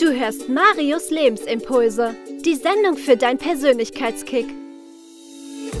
[0.00, 4.46] Du hörst Marius Lebensimpulse, die Sendung für dein Persönlichkeitskick.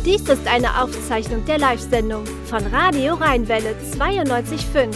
[0.06, 4.94] Dies ist eine Aufzeichnung der Live-Sendung von Radio Rheinwelle 92.5.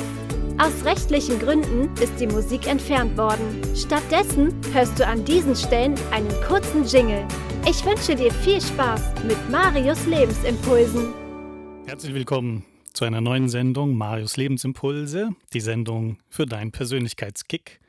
[0.58, 3.60] Aus rechtlichen Gründen ist die Musik entfernt worden.
[3.74, 7.26] Stattdessen hörst du an diesen Stellen einen kurzen Jingle.
[7.68, 11.12] Ich wünsche dir viel Spaß mit Marius Lebensimpulsen.
[11.86, 17.80] Herzlich willkommen zu einer neuen Sendung Marius Lebensimpulse, die Sendung für deinen Persönlichkeitskick.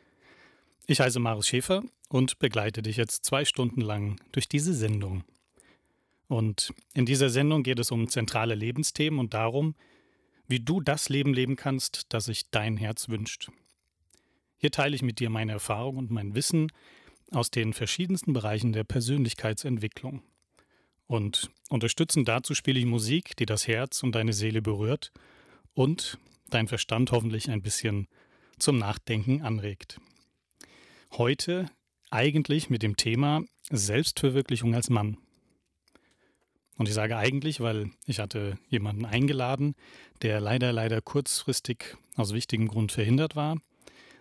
[0.92, 5.24] Ich heiße Marius Schäfer und begleite dich jetzt zwei Stunden lang durch diese Sendung.
[6.28, 9.76] Und in dieser Sendung geht es um zentrale Lebensthemen und darum,
[10.48, 13.52] wie du das Leben leben kannst, das sich dein Herz wünscht.
[14.58, 16.72] Hier teile ich mit dir meine Erfahrung und mein Wissen
[17.30, 20.24] aus den verschiedensten Bereichen der Persönlichkeitsentwicklung.
[21.06, 25.12] Und unterstützend dazu spiele ich Musik, die das Herz und deine Seele berührt
[25.76, 26.18] und
[26.50, 28.08] dein Verstand hoffentlich ein bisschen
[28.58, 30.00] zum Nachdenken anregt.
[31.18, 31.70] Heute
[32.12, 35.18] eigentlich mit dem Thema Selbstverwirklichung als Mann.
[36.78, 39.76] Und ich sage eigentlich, weil ich hatte jemanden eingeladen,
[40.22, 43.58] der leider, leider kurzfristig aus wichtigem Grund verhindert war,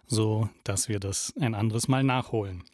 [0.06, 2.64] so dass wir das ein anderes Mal nachholen.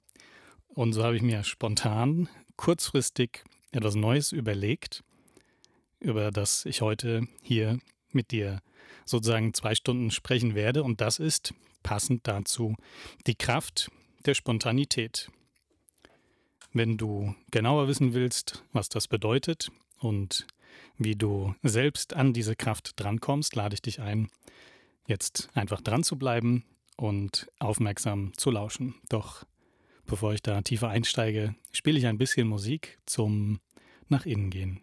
[0.68, 5.04] Und so habe ich mir spontan, kurzfristig etwas Neues überlegt,
[6.00, 7.78] über das ich heute hier
[8.10, 8.60] mit dir
[9.04, 10.82] sozusagen zwei Stunden sprechen werde.
[10.82, 12.74] Und das ist passend dazu
[13.26, 13.90] die Kraft
[14.24, 15.30] der Spontanität.
[16.72, 20.46] Wenn du genauer wissen willst, was das bedeutet und
[20.98, 24.28] wie du selbst an diese Kraft drankommst, lade ich dich ein,
[25.06, 26.64] jetzt einfach dran zu bleiben
[26.96, 28.94] und aufmerksam zu lauschen.
[29.08, 29.44] Doch
[30.06, 33.60] bevor ich da tiefer einsteige, spiele ich ein bisschen Musik zum
[34.08, 34.80] Nach innen gehen.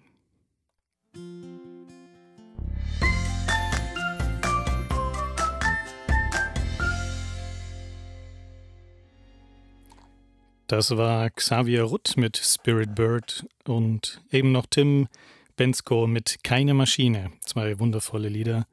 [10.72, 15.10] Das war Xavier Rutt mit Spirit Bird und eben noch Tim
[15.58, 17.34] Bensko mit Keine Maschine.
[17.42, 18.66] Zwei wundervolle Lieder.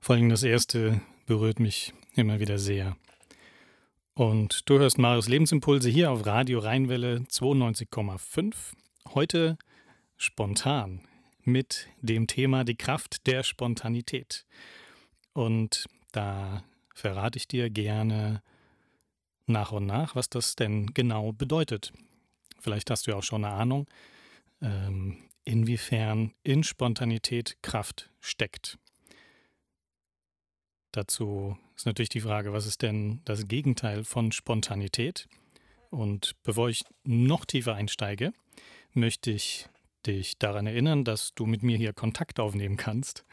[0.00, 2.96] Vor allem das erste berührt mich immer wieder sehr.
[4.14, 8.54] Und du hörst Marius Lebensimpulse hier auf Radio Rheinwelle 92,5.
[9.12, 9.58] Heute
[10.16, 11.00] spontan
[11.42, 14.46] mit dem Thema die Kraft der Spontanität.
[15.32, 16.62] Und da
[16.94, 18.42] verrate ich dir gerne
[19.46, 21.92] nach und nach, was das denn genau bedeutet.
[22.58, 23.86] Vielleicht hast du ja auch schon eine Ahnung,
[24.60, 28.78] ähm, inwiefern in Spontanität Kraft steckt.
[30.92, 35.28] Dazu ist natürlich die Frage, was ist denn das Gegenteil von Spontanität?
[35.90, 38.32] Und bevor ich noch tiefer einsteige,
[38.92, 39.68] möchte ich
[40.06, 43.24] dich daran erinnern, dass du mit mir hier Kontakt aufnehmen kannst,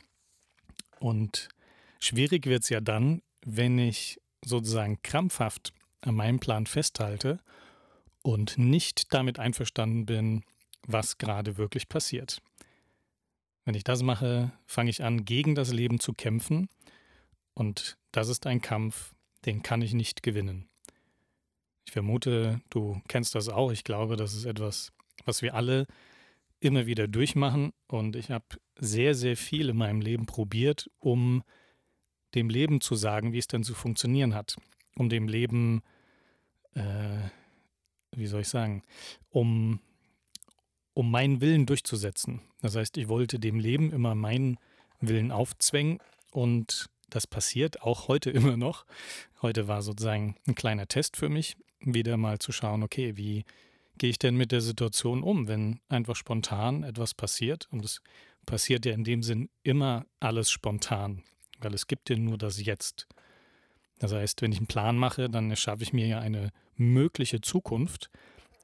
[1.00, 1.48] Und
[2.00, 5.72] schwierig wird es ja dann, wenn ich sozusagen krampfhaft
[6.02, 7.40] an meinem Plan festhalte
[8.22, 10.44] und nicht damit einverstanden bin,
[10.86, 12.42] was gerade wirklich passiert.
[13.66, 16.70] Wenn ich das mache, fange ich an, gegen das Leben zu kämpfen.
[17.54, 19.14] Und das ist ein Kampf,
[19.46, 20.70] den kann ich nicht gewinnen.
[21.86, 23.72] Ich vermute, du kennst das auch.
[23.72, 24.92] Ich glaube, das ist etwas,
[25.26, 25.88] was wir alle
[26.60, 27.74] immer wieder durchmachen.
[27.88, 28.46] Und ich habe
[28.76, 31.44] sehr, sehr viel in meinem Leben probiert, um
[32.36, 34.56] dem Leben zu sagen, wie es denn zu funktionieren hat.
[34.96, 35.82] Um dem Leben,
[36.74, 37.30] äh,
[38.16, 38.84] wie soll ich sagen,
[39.30, 39.80] um
[41.00, 42.42] um meinen Willen durchzusetzen.
[42.62, 44.58] Das heißt, ich wollte dem Leben immer meinen
[45.00, 46.00] Willen aufzwängen
[46.32, 48.86] und das passiert auch heute immer noch.
[49.42, 53.46] Heute war sozusagen ein kleiner Test für mich, wieder mal zu schauen, okay, wie
[53.98, 57.70] gehe ich denn mit der Situation um, wenn einfach spontan etwas passiert?
[57.72, 58.02] Und es
[58.46, 61.24] passiert ja in dem Sinn immer alles spontan,
[61.62, 63.08] weil es gibt ja nur das Jetzt.
[64.00, 68.10] Das heißt, wenn ich einen Plan mache, dann erschaffe ich mir ja eine mögliche Zukunft,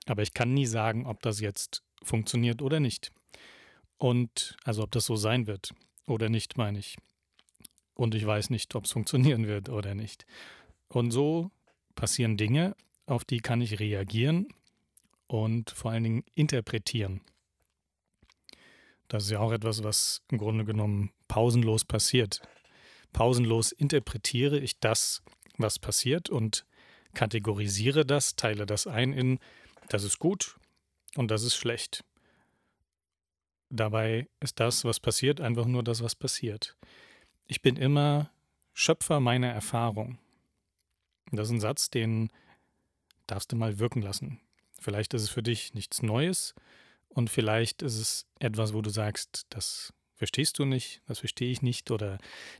[0.06, 3.12] aber ich kann nie sagen, ob das jetzt funktioniert oder nicht.
[3.98, 5.74] Und also ob das so sein wird
[6.06, 6.98] oder nicht, meine ich.
[7.94, 10.25] Und ich weiß nicht, ob es funktionieren wird oder nicht.
[10.88, 11.52] Und so
[11.96, 12.75] passieren Dinge,
[13.06, 14.48] auf die kann ich reagieren
[15.28, 17.22] und vor allen Dingen interpretieren.
[19.07, 22.42] Das ist ja auch etwas, was im Grunde genommen pausenlos passiert.
[23.13, 25.22] Pausenlos interpretiere ich das,
[25.57, 26.66] was passiert und
[27.13, 29.40] kategorisiere das, teile das ein in,
[29.90, 30.57] das ist gut
[31.18, 32.04] und das ist schlecht.
[33.70, 36.78] Dabei ist das, was passiert, einfach nur das, was passiert.
[37.48, 38.30] Ich bin immer
[38.74, 40.18] Schöpfer meiner Erfahrung.
[41.32, 42.32] Das ist ein Satz, den
[43.28, 44.40] darfst du mal wirken lassen.
[44.80, 46.54] Vielleicht ist es für dich nichts Neues
[47.10, 51.62] und vielleicht ist es etwas, wo du sagst, das verstehst du nicht, das verstehe ich
[51.62, 52.20] nicht oder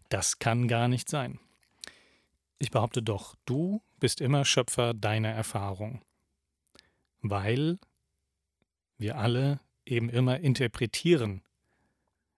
[0.10, 1.40] das kann gar nicht sein.
[2.58, 6.02] Ich behaupte doch, du bist immer Schöpfer deiner Erfahrung,
[7.22, 7.78] weil
[8.98, 11.42] wir alle eben immer interpretieren.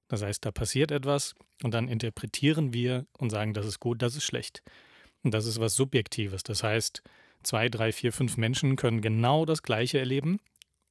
[0.07, 4.15] Das heißt, da passiert etwas und dann interpretieren wir und sagen, das ist gut, das
[4.15, 4.63] ist schlecht.
[5.23, 6.43] Und das ist was Subjektives.
[6.43, 7.01] Das heißt,
[7.43, 10.39] zwei, drei, vier, fünf Menschen können genau das Gleiche erleben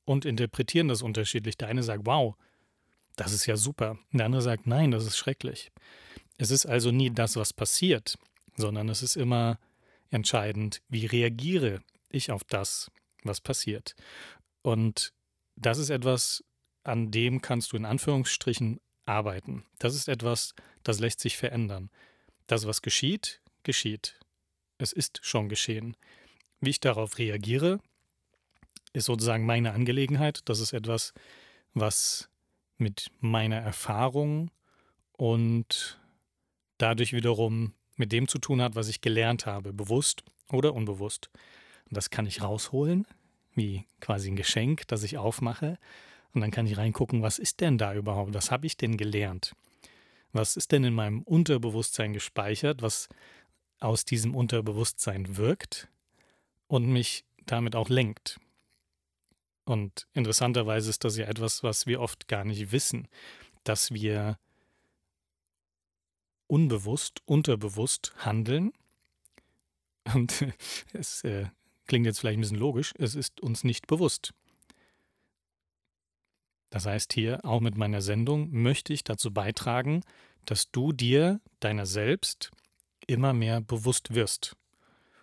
[0.05, 1.57] und interpretieren das unterschiedlich.
[1.57, 2.37] Der eine sagt, wow,
[3.17, 3.99] das ist ja super.
[4.13, 5.73] Der andere sagt, nein, das ist schrecklich.
[6.39, 8.19] Es ist also nie das, was passiert,
[8.57, 9.59] sondern es ist immer
[10.11, 11.81] entscheidend, wie reagiere
[12.11, 12.91] ich auf das,
[13.23, 13.95] was passiert.
[14.63, 15.13] Und
[15.57, 16.45] das ist etwas,
[16.85, 19.65] an dem kannst du in Anführungsstrichen arbeiten.
[19.79, 21.91] Das ist etwas, das lässt sich verändern.
[22.47, 24.21] Das, was geschieht, geschieht.
[24.79, 25.97] Es ist schon geschehen.
[26.61, 27.81] Wie ich darauf reagiere,
[28.93, 30.41] ist sozusagen meine Angelegenheit.
[30.45, 31.13] Das ist etwas,
[31.75, 32.29] was
[32.79, 34.51] mit meiner Erfahrung
[35.13, 35.99] und
[36.79, 41.31] dadurch wiederum mit dem zu tun hat, was ich gelernt habe, bewusst oder unbewusst.
[41.89, 43.07] Und das kann ich rausholen,
[43.57, 45.79] wie quasi ein Geschenk, das ich aufmache.
[46.33, 48.35] Und dann kann ich reingucken, was ist denn da überhaupt?
[48.35, 49.55] Was habe ich denn gelernt?
[50.33, 53.09] Was ist denn in meinem Unterbewusstsein gespeichert, was
[53.81, 55.89] aus diesem Unterbewusstsein wirkt
[56.69, 58.39] und mich damit auch lenkt?
[59.65, 63.09] Und interessanterweise ist das ja etwas, was wir oft gar nicht wissen,
[63.65, 64.39] dass wir
[66.47, 68.73] unbewusst, unterbewusst handeln.
[70.15, 70.45] Und
[70.93, 71.47] es äh,
[71.87, 74.33] klingt jetzt vielleicht ein bisschen logisch, es ist uns nicht bewusst.
[76.71, 80.03] Das heißt, hier auch mit meiner Sendung möchte ich dazu beitragen,
[80.45, 82.51] dass du dir deiner selbst
[83.07, 84.57] immer mehr bewusst wirst.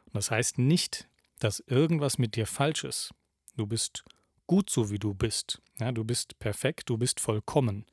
[0.06, 1.08] Und das heißt nicht,
[1.40, 3.12] dass irgendwas mit dir falsch ist.
[3.58, 4.04] Du bist
[4.48, 5.62] gut so, wie du bist.
[5.80, 7.86] Ja, du bist perfekt, du bist vollkommen.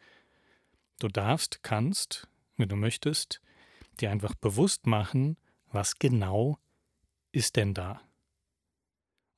[0.98, 3.40] Du darfst, kannst, wenn du möchtest,
[4.00, 5.36] dir einfach bewusst machen,
[5.72, 6.58] was genau
[7.32, 8.00] ist denn da.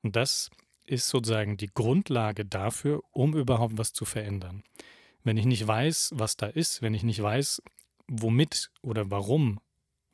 [0.03, 0.51] Und das
[0.85, 4.63] ist sozusagen die Grundlage dafür, um überhaupt was zu verändern.
[5.23, 7.61] Wenn ich nicht weiß, was da ist, wenn ich nicht weiß,
[8.07, 9.59] womit oder warum,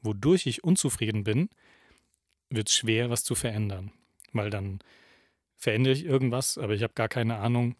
[0.01, 1.49] wodurch ich unzufrieden bin,
[2.49, 3.91] wird es schwer, was zu verändern.
[4.31, 4.79] Weil dann
[5.55, 7.75] verändere ich irgendwas, aber ich habe gar keine Ahnung,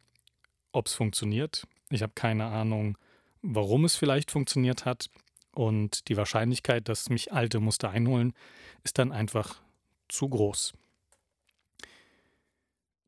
[0.72, 1.68] ob es funktioniert.
[1.90, 2.98] Ich habe keine Ahnung,
[3.42, 5.10] warum es vielleicht funktioniert hat.
[5.54, 8.34] Und die Wahrscheinlichkeit, dass mich alte Muster einholen,
[8.84, 9.62] ist dann einfach
[10.08, 10.74] zu groß.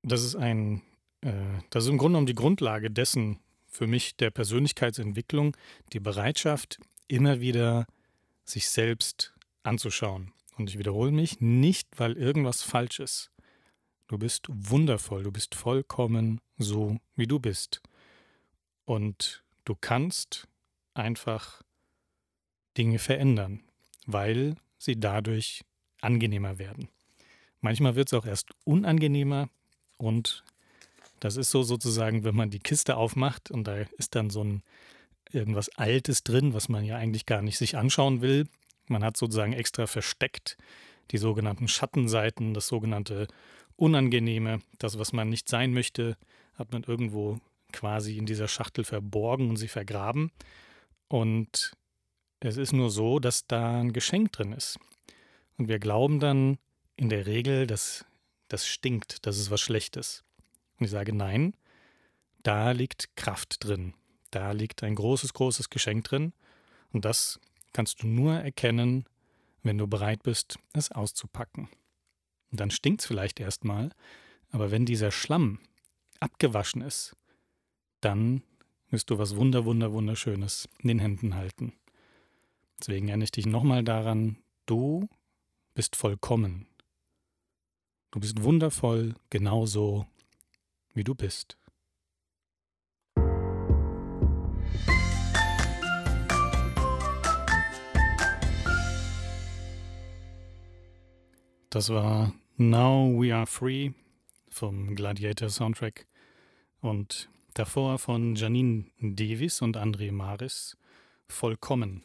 [0.03, 0.81] Das ist ein,
[1.21, 1.31] äh,
[1.69, 5.55] das ist im Grunde genommen die Grundlage dessen für mich der Persönlichkeitsentwicklung,
[5.93, 7.85] die Bereitschaft, immer wieder
[8.43, 10.33] sich selbst anzuschauen.
[10.57, 13.31] Und ich wiederhole mich, nicht weil irgendwas falsch ist,
[14.11, 17.81] Du bist wundervoll, du bist vollkommen so, wie du bist.
[18.83, 20.49] Und du kannst
[20.93, 21.61] einfach
[22.77, 23.63] Dinge verändern,
[24.05, 25.63] weil sie dadurch
[26.01, 26.89] angenehmer werden.
[27.61, 29.47] Manchmal wird es auch erst unangenehmer
[30.01, 30.43] und
[31.19, 34.63] das ist so sozusagen, wenn man die Kiste aufmacht und da ist dann so ein
[35.31, 38.47] irgendwas Altes drin, was man ja eigentlich gar nicht sich anschauen will.
[38.87, 40.57] Man hat sozusagen extra versteckt
[41.11, 43.27] die sogenannten Schattenseiten, das sogenannte
[43.75, 46.17] Unangenehme, das, was man nicht sein möchte,
[46.55, 47.39] hat man irgendwo
[47.71, 50.31] quasi in dieser Schachtel verborgen und sie vergraben.
[51.07, 51.73] Und
[52.39, 54.79] es ist nur so, dass da ein Geschenk drin ist.
[55.57, 56.57] Und wir glauben dann
[56.95, 58.05] in der Regel, dass
[58.51, 60.23] das stinkt, dass es was Schlechtes.
[60.77, 61.55] Und ich sage nein,
[62.43, 63.93] da liegt Kraft drin.
[64.31, 66.33] Da liegt ein großes, großes Geschenk drin.
[66.91, 67.39] Und das
[67.73, 69.05] kannst du nur erkennen,
[69.63, 71.69] wenn du bereit bist, es auszupacken.
[72.51, 73.91] Und dann stinkt es vielleicht erstmal,
[74.51, 75.59] aber wenn dieser Schlamm
[76.19, 77.15] abgewaschen ist,
[78.01, 78.43] dann
[78.89, 81.73] wirst du was Wunder, Wunder, Wunderschönes in den Händen halten.
[82.79, 85.07] Deswegen erinnere ich dich nochmal daran, du
[85.73, 86.67] bist vollkommen.
[88.11, 90.05] Du bist wundervoll, genauso
[90.93, 91.57] wie du bist.
[101.69, 103.91] Das war Now We Are Free
[104.49, 106.05] vom Gladiator Soundtrack
[106.81, 110.75] und davor von Janine Davis und André Maris
[111.29, 112.03] Vollkommen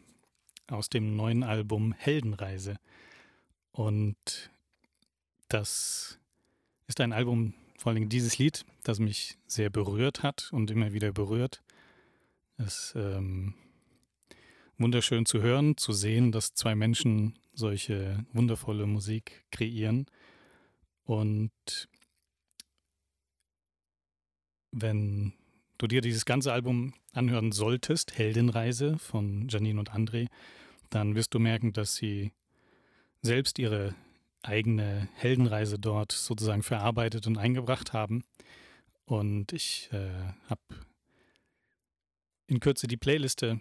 [0.69, 2.77] aus dem neuen Album Heldenreise.
[3.73, 4.51] Und
[5.49, 6.19] das
[6.87, 11.13] ist ein Album, vor allem dieses Lied, das mich sehr berührt hat und immer wieder
[11.13, 11.63] berührt.
[12.59, 13.55] Es ist ähm,
[14.79, 20.07] wunderschön zu hören, zu sehen, dass zwei Menschen solche wundervolle Musik kreieren.
[21.05, 21.89] Und
[24.73, 25.33] wenn
[25.79, 30.29] du dir dieses ganze Album anhören solltest, Heldenreise von Janine und André,
[30.91, 32.33] dann wirst du merken, dass sie
[33.23, 33.95] selbst ihre
[34.47, 38.25] eigene Heldenreise dort sozusagen verarbeitet und eingebracht haben.
[39.05, 40.11] Und ich äh,
[40.49, 40.61] habe
[42.47, 43.61] in Kürze die Playliste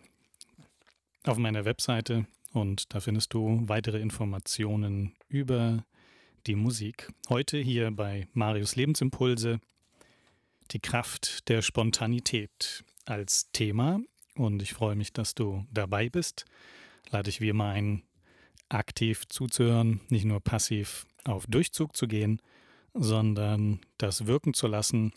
[1.23, 5.85] auf meiner Webseite und da findest du weitere Informationen über
[6.47, 7.11] die Musik.
[7.29, 9.59] Heute hier bei Marius Lebensimpulse
[10.71, 13.99] die Kraft der Spontanität als Thema
[14.35, 16.45] und ich freue mich, dass du dabei bist.
[17.09, 18.03] Lade ich wie immer ein,
[18.69, 22.41] aktiv zuzuhören, nicht nur passiv auf Durchzug zu gehen,
[22.93, 25.13] sondern das wirken zu lassen,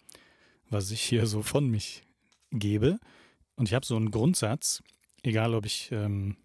[0.68, 2.04] was ich hier so von mich
[2.50, 2.98] gebe.
[3.56, 4.82] Und ich habe so einen Grundsatz,
[5.22, 6.36] egal ob ich, ähm,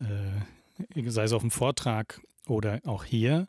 [0.00, 3.48] äh, sei es auf dem Vortrag oder auch hier,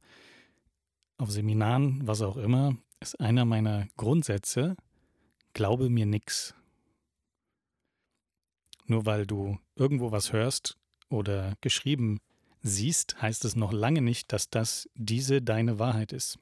[1.17, 4.75] auf Seminaren, was auch immer, ist einer meiner Grundsätze,
[5.53, 6.55] glaube mir nix.
[8.85, 10.77] Nur weil du irgendwo was hörst
[11.09, 12.19] oder geschrieben
[12.63, 16.39] siehst, heißt es noch lange nicht, dass das diese deine Wahrheit ist.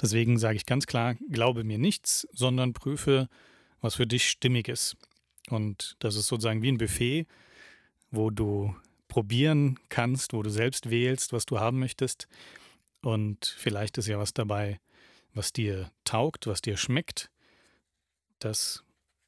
[0.00, 3.28] Deswegen sage ich ganz klar, glaube mir nichts, sondern prüfe,
[3.80, 4.96] was für dich stimmig ist.
[5.48, 7.26] Und das ist sozusagen wie ein Buffet,
[8.10, 8.74] wo du
[9.08, 12.28] probieren kannst, wo du selbst wählst, was du haben möchtest.
[13.02, 14.80] Und vielleicht ist ja was dabei,
[15.34, 17.30] was dir taugt, was dir schmeckt.
[18.38, 18.82] Das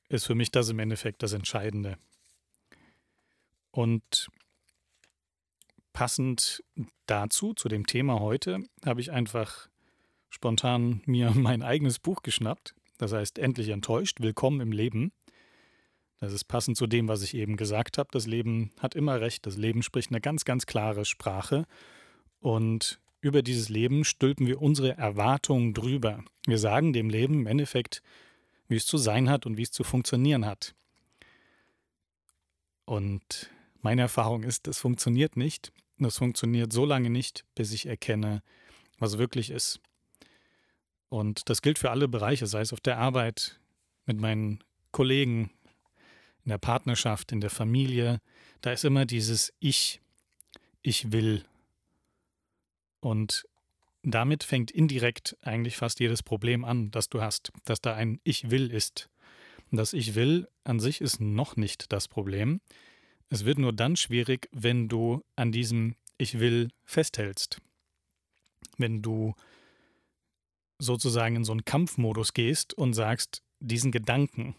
[0.09, 1.99] ist für mich das im Endeffekt das Entscheidende.
[3.71, 4.29] Und
[5.97, 6.63] passend
[7.07, 9.71] dazu, zu dem Thema heute, habe ich einfach
[10.29, 12.75] spontan mir mein eigenes Buch geschnappt.
[12.99, 15.11] Das heißt, endlich enttäuscht, willkommen im Leben.
[16.21, 18.11] Das ist passend zu dem, was ich eben gesagt habe.
[18.13, 19.47] Das Leben hat immer recht.
[19.47, 21.65] Das Leben spricht eine ganz, ganz klare Sprache.
[22.41, 26.23] Und über dieses Leben stülpen wir unsere Erwartungen drüber.
[26.47, 28.03] Wir sagen dem Leben im Endeffekt,
[28.69, 30.75] wie es zu sein hat und wie es zu funktionieren hat.
[32.85, 33.51] Und
[33.81, 35.73] meine Erfahrung ist, es funktioniert nicht.
[35.99, 38.43] Das funktioniert so lange nicht, bis ich erkenne,
[38.99, 39.81] was wirklich ist.
[41.09, 43.59] Und das gilt für alle Bereiche, sei es auf der Arbeit,
[44.05, 44.63] mit meinen
[44.93, 45.51] Kollegen,
[46.45, 48.21] in der Partnerschaft, in der Familie.
[48.61, 50.01] Da ist immer dieses Ich,
[50.83, 51.45] ich will.
[53.01, 53.45] Und
[54.03, 58.51] damit fängt indirekt eigentlich fast jedes Problem an, das du hast, dass da ein Ich
[58.51, 59.11] will ist.
[59.71, 62.61] Und das Ich will an sich ist noch nicht das Problem.
[63.29, 67.61] Es wird nur dann schwierig, wenn du an diesem Ich will festhältst.
[68.79, 69.35] Wenn du
[70.79, 74.55] sozusagen in so einen Kampfmodus gehst und sagst, diesen Gedanken,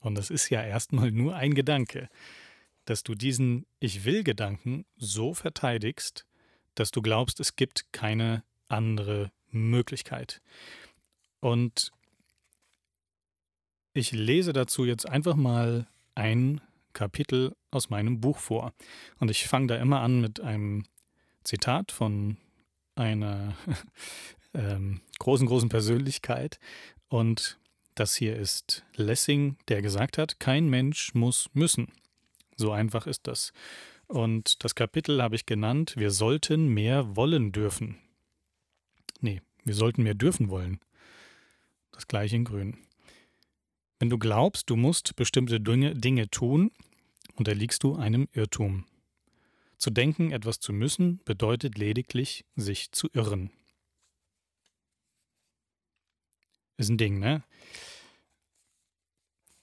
[0.00, 2.08] und das ist ja erstmal nur ein Gedanke,
[2.84, 6.26] dass du diesen Ich will Gedanken so verteidigst,
[6.74, 10.40] dass du glaubst, es gibt keine andere Möglichkeit.
[11.40, 11.90] Und
[13.92, 16.60] ich lese dazu jetzt einfach mal ein
[16.96, 18.72] Kapitel aus meinem Buch vor.
[19.18, 20.84] Und ich fange da immer an mit einem
[21.44, 22.38] Zitat von
[22.94, 23.54] einer
[24.54, 26.58] ähm, großen, großen Persönlichkeit.
[27.08, 27.58] Und
[27.94, 31.92] das hier ist Lessing, der gesagt hat, kein Mensch muss müssen.
[32.56, 33.52] So einfach ist das.
[34.08, 37.98] Und das Kapitel habe ich genannt, wir sollten mehr wollen dürfen.
[39.20, 40.80] Nee, wir sollten mehr dürfen wollen.
[41.92, 42.78] Das gleiche in grün.
[43.98, 46.70] Wenn du glaubst, du musst bestimmte Dinge, Dinge tun,
[47.36, 48.84] unterliegst du einem Irrtum.
[49.78, 53.50] Zu denken, etwas zu müssen, bedeutet lediglich, sich zu irren.
[56.78, 57.42] Ist ein Ding, ne?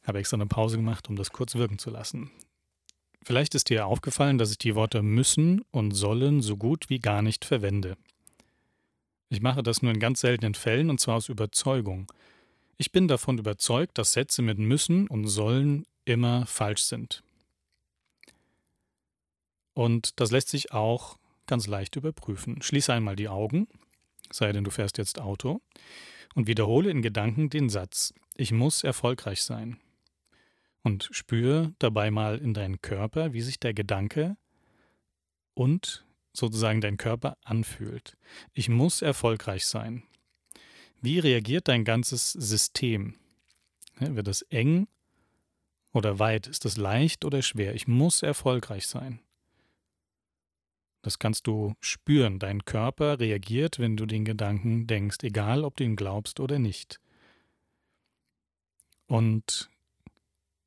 [0.03, 2.31] Habe extra eine Pause gemacht, um das kurz wirken zu lassen.
[3.23, 7.21] Vielleicht ist dir aufgefallen, dass ich die Worte müssen und sollen so gut wie gar
[7.21, 7.97] nicht verwende.
[9.29, 12.11] Ich mache das nur in ganz seltenen Fällen und zwar aus Überzeugung.
[12.77, 17.23] Ich bin davon überzeugt, dass Sätze mit müssen und sollen immer falsch sind.
[19.73, 22.61] Und das lässt sich auch ganz leicht überprüfen.
[22.61, 23.67] Schließe einmal die Augen,
[24.31, 25.61] sei denn du fährst jetzt Auto,
[26.35, 29.77] und wiederhole in Gedanken den Satz Ich muss erfolgreich sein.
[30.83, 34.35] Und spüre dabei mal in deinen Körper, wie sich der Gedanke
[35.53, 38.17] und sozusagen dein Körper anfühlt.
[38.53, 40.03] Ich muss erfolgreich sein.
[41.01, 43.15] Wie reagiert dein ganzes System?
[43.99, 44.87] wird es eng
[45.93, 46.47] oder weit?
[46.47, 47.75] Ist es leicht oder schwer?
[47.75, 49.19] Ich muss erfolgreich sein.
[51.03, 52.39] Das kannst du spüren.
[52.39, 56.99] Dein Körper reagiert, wenn du den Gedanken denkst, egal ob du ihn glaubst oder nicht.
[59.05, 59.69] Und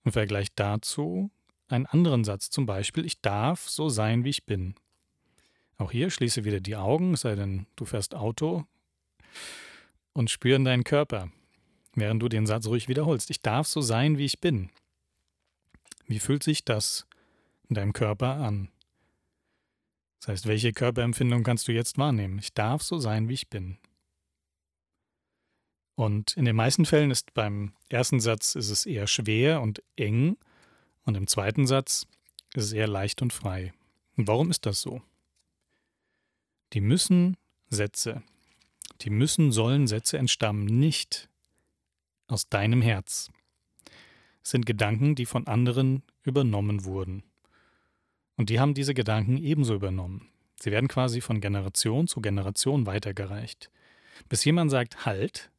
[0.05, 1.31] im Vergleich dazu
[1.69, 4.77] einen anderen Satz, zum Beispiel, ich darf so sein, wie ich bin.
[5.79, 8.65] Auch hier schließe wieder die Augen, sei denn, du fährst Auto
[10.13, 11.31] und spüren deinen Körper,
[11.95, 13.31] während du den Satz ruhig wiederholst.
[13.31, 14.71] Ich darf so sein, wie ich bin.
[16.07, 17.07] Wie fühlt sich das
[17.69, 18.69] in deinem Körper an?
[20.21, 22.39] Das heißt, welche Körperempfindung kannst du jetzt wahrnehmen?
[22.39, 23.79] Ich darf so sein, wie ich bin.
[25.95, 30.37] Und in den meisten Fällen ist beim ersten Satz ist es eher schwer und eng
[31.05, 32.07] und im zweiten Satz
[32.55, 33.73] ist es eher leicht und frei.
[34.17, 35.01] Und warum ist das so?
[36.75, 37.37] Die müssen
[37.69, 38.23] Sätze,
[39.03, 41.31] die müssen sollen Sätze entstammen nicht
[42.29, 43.31] aus deinem Herz.
[44.43, 47.23] Es sind Gedanken, die von anderen übernommen wurden.
[48.37, 50.29] Und die haben diese Gedanken ebenso übernommen.
[50.61, 53.71] Sie werden quasi von Generation zu Generation weitergereicht.
[54.29, 55.51] Bis jemand sagt, halt,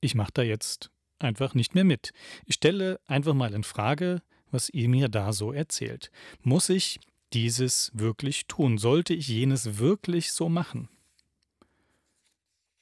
[0.00, 2.12] ich mache da jetzt einfach nicht mehr mit.
[2.44, 6.10] Ich stelle einfach mal in Frage, was ihr mir da so erzählt.
[6.42, 7.00] Muss ich
[7.32, 8.78] dieses wirklich tun?
[8.78, 10.88] Sollte ich jenes wirklich so machen?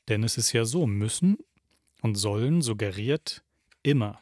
[0.09, 1.39] Denn es ist ja so, müssen
[2.03, 3.43] und sollen suggeriert
[3.83, 4.21] immer,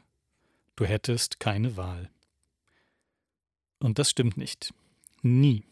[0.76, 2.10] du hättest keine Wahl.
[3.82, 4.72] Und das stimmt nicht.
[5.22, 5.64] Nie.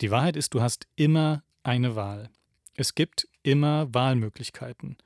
[0.00, 2.30] Die Wahrheit ist, du hast immer eine Wahl.
[2.74, 4.96] Es gibt immer Wahlmöglichkeiten.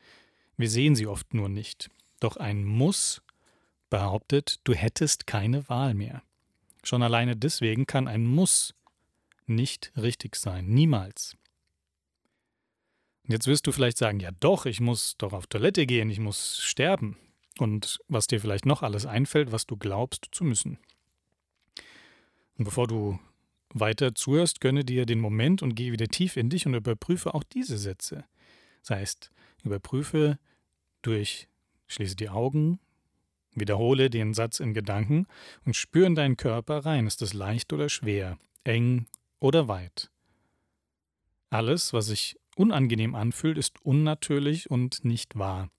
[0.56, 1.90] Wir sehen sie oft nur nicht.
[2.20, 3.20] Doch ein Muss
[3.90, 6.22] behauptet, du hättest keine Wahl mehr.
[6.84, 8.74] Schon alleine deswegen kann ein Muss
[9.46, 10.66] nicht richtig sein.
[10.66, 11.36] Niemals.
[13.24, 16.18] Und jetzt wirst du vielleicht sagen, ja doch, ich muss doch auf Toilette gehen, ich
[16.18, 17.18] muss sterben.
[17.58, 20.78] Und was dir vielleicht noch alles einfällt, was du glaubst zu müssen.
[22.58, 23.18] Und bevor du
[23.70, 27.42] weiter zuhörst, gönne dir den Moment und gehe wieder tief in dich und überprüfe auch
[27.42, 28.24] diese Sätze.
[28.80, 29.30] Das heißt,
[29.64, 30.38] überprüfe
[31.02, 31.48] durch,
[31.88, 32.78] schließe die Augen,
[33.54, 35.26] wiederhole den Satz in Gedanken
[35.64, 37.06] und spüre in deinen Körper rein.
[37.06, 39.06] Ist es leicht oder schwer, eng
[39.40, 40.10] oder weit?
[41.50, 45.70] Alles, was sich unangenehm anfühlt, ist unnatürlich und nicht wahr.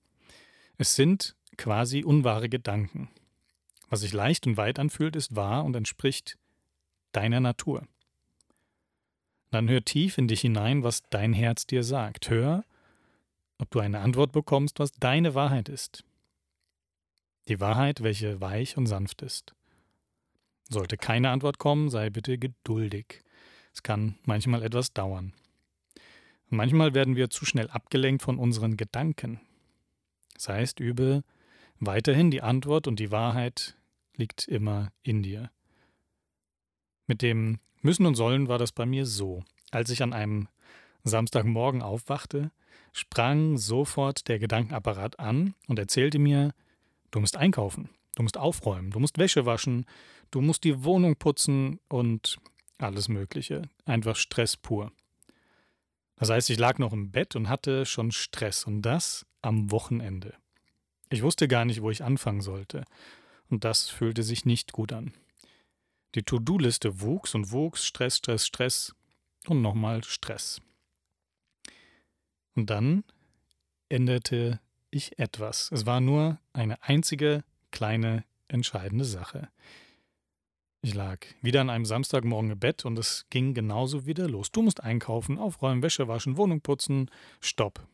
[0.78, 3.10] Es sind quasi unwahre Gedanken.
[3.90, 6.38] Was sich leicht und weit anfühlt, ist wahr und entspricht
[7.16, 7.88] deiner Natur.
[9.52, 12.30] Dann hör tief in dich hinein, was dein Herz dir sagt.
[12.30, 12.66] Hör,
[13.58, 16.04] ob du eine Antwort bekommst, was deine Wahrheit ist.
[17.48, 19.56] Die Wahrheit, welche weich und sanft ist.
[20.68, 23.24] Sollte keine Antwort kommen, sei bitte geduldig.
[23.74, 25.34] Es kann manchmal etwas dauern.
[26.50, 29.42] manchmal werden wir zu schnell abgelenkt von unseren Gedanken.
[30.34, 31.24] Das heißt, übe
[31.80, 33.78] weiterhin die Antwort und die Wahrheit
[34.16, 35.52] liegt immer in dir.
[37.08, 39.44] Mit dem Müssen und Sollen war das bei mir so.
[39.72, 40.48] Als ich an einem
[41.04, 42.52] Samstagmorgen aufwachte,
[42.94, 46.54] sprang sofort der Gedankenapparat an und erzählte mir,
[47.12, 49.86] du musst einkaufen, du musst aufräumen, du musst Wäsche waschen,
[50.32, 52.38] du musst die Wohnung putzen und
[52.78, 53.64] alles Mögliche.
[53.86, 54.92] Einfach Stress pur.
[56.16, 60.34] Das heißt, ich lag noch im Bett und hatte schon Stress und das am Wochenende.
[61.10, 62.84] Ich wusste gar nicht, wo ich anfangen sollte.
[63.50, 65.14] Und das fühlte sich nicht gut an.
[66.16, 68.96] Die To-Do-Liste wuchs und wuchs, Stress, Stress, Stress
[69.48, 70.62] und nochmal Stress.
[72.56, 73.04] Und dann
[73.90, 75.70] änderte ich etwas.
[75.74, 79.50] Es war nur eine einzige kleine entscheidende Sache.
[80.82, 84.52] Ich lag wieder an einem Samstagmorgen im Bett und es ging genauso wieder los.
[84.52, 87.12] Du musst einkaufen, aufräumen, Wäsche waschen, Wohnung putzen.
[87.42, 87.86] Stopp.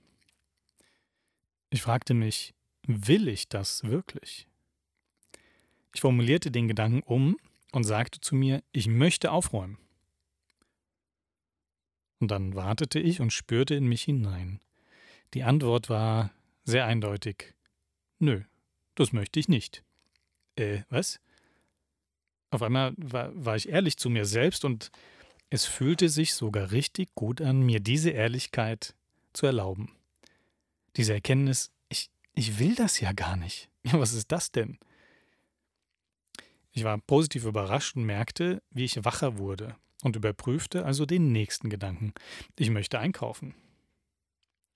[1.71, 2.53] Ich fragte mich,
[2.85, 4.45] will ich das wirklich?
[5.95, 7.37] Ich formulierte den Gedanken um
[7.71, 9.77] und sagte zu mir, ich möchte aufräumen.
[12.19, 14.59] Und dann wartete ich und spürte in mich hinein.
[15.33, 16.31] Die Antwort war
[16.63, 17.55] sehr eindeutig.
[18.19, 18.43] Nö,
[18.95, 19.83] das möchte ich nicht.
[20.55, 21.19] Äh, was?
[22.51, 24.91] auf einmal war, war ich ehrlich zu mir selbst und
[25.49, 28.93] es fühlte sich sogar richtig gut an, mir diese Ehrlichkeit
[29.33, 29.95] zu erlauben.
[30.97, 33.69] Diese Erkenntnis, ich, ich will das ja gar nicht.
[33.83, 34.77] Ja, was ist das denn?
[36.71, 41.69] Ich war positiv überrascht und merkte, wie ich wacher wurde und überprüfte also den nächsten
[41.69, 42.13] Gedanken.
[42.57, 43.53] Ich möchte einkaufen.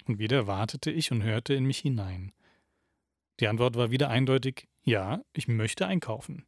[0.06, 2.32] Und wieder wartete ich und hörte in mich hinein.
[3.40, 6.46] Die Antwort war wieder eindeutig Ja, ich möchte einkaufen.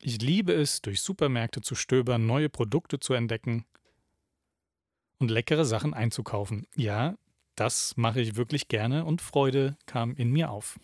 [0.00, 3.64] Ich liebe es, durch Supermärkte zu stöbern, neue Produkte zu entdecken
[5.18, 6.66] und leckere Sachen einzukaufen.
[6.74, 7.16] Ja,
[7.54, 10.78] das mache ich wirklich gerne und Freude kam in mir auf.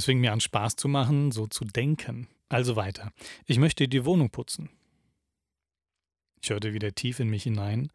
[0.00, 2.26] Es fing mir an Spaß zu machen, so zu denken.
[2.48, 3.12] Also weiter.
[3.44, 4.70] Ich möchte die Wohnung putzen.
[6.40, 7.92] Ich hörte wieder tief in mich hinein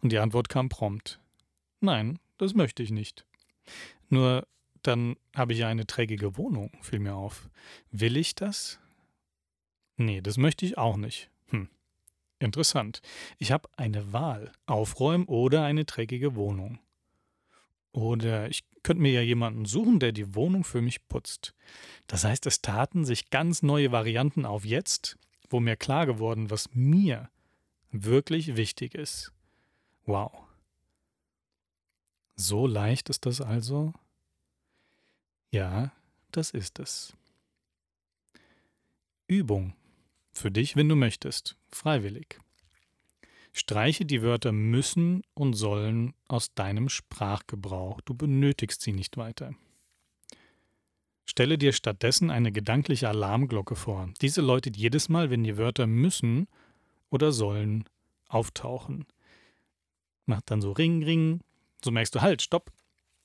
[0.00, 1.20] und die Antwort kam prompt.
[1.78, 3.24] Nein, das möchte ich nicht.
[4.08, 4.48] Nur
[4.82, 7.48] dann habe ich ja eine trägige Wohnung, fiel mir auf.
[7.92, 8.80] Will ich das?
[9.96, 11.30] Nee, das möchte ich auch nicht.
[11.50, 11.68] Hm.
[12.40, 13.00] Interessant.
[13.38, 14.50] Ich habe eine Wahl.
[14.66, 16.80] Aufräumen oder eine dreckige Wohnung.
[17.92, 21.54] Oder ich könnte mir ja jemanden suchen, der die Wohnung für mich putzt.
[22.06, 25.18] Das heißt, es taten sich ganz neue Varianten auf jetzt,
[25.50, 27.30] wo mir klar geworden, was mir
[27.90, 29.32] wirklich wichtig ist.
[30.06, 30.32] Wow.
[32.36, 33.92] So leicht ist das also?
[35.50, 35.92] Ja,
[36.30, 37.16] das ist es.
[39.26, 39.74] Übung.
[40.32, 41.56] Für dich, wenn du möchtest.
[41.68, 42.40] Freiwillig.
[43.56, 48.00] Streiche die Wörter müssen und sollen aus deinem Sprachgebrauch.
[48.00, 49.54] Du benötigst sie nicht weiter.
[51.24, 54.12] Stelle dir stattdessen eine gedankliche Alarmglocke vor.
[54.20, 56.48] Diese läutet jedes Mal, wenn die Wörter müssen
[57.10, 57.84] oder sollen
[58.28, 59.06] auftauchen.
[60.26, 61.40] Macht dann so Ring, Ring.
[61.84, 62.72] So merkst du, halt, stopp.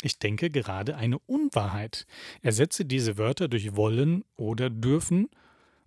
[0.04, 2.06] Ich denke gerade eine Unwahrheit.
[2.44, 5.28] Ersetze diese Wörter durch wollen oder dürfen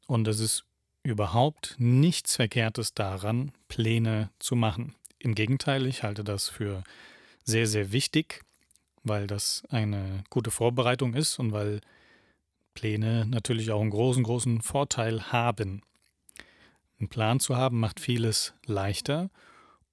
[0.07, 0.67] Und es ist
[1.03, 4.95] überhaupt nichts Verkehrtes daran, Pläne zu machen.
[5.19, 6.85] Im Gegenteil, ich halte das für
[7.45, 8.43] sehr, sehr wichtig,
[9.05, 11.81] weil das eine gute Vorbereitung ist und weil
[12.75, 15.81] Pläne natürlich auch einen großen, großen Vorteil haben.
[17.03, 19.29] Einen Plan zu haben macht vieles leichter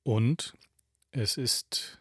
[0.03, 0.53] und
[1.09, 1.97] es ist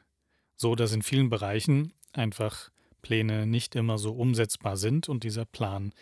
[0.55, 5.95] so, dass in vielen Bereichen einfach Pläne nicht immer so umsetzbar sind und dieser Plan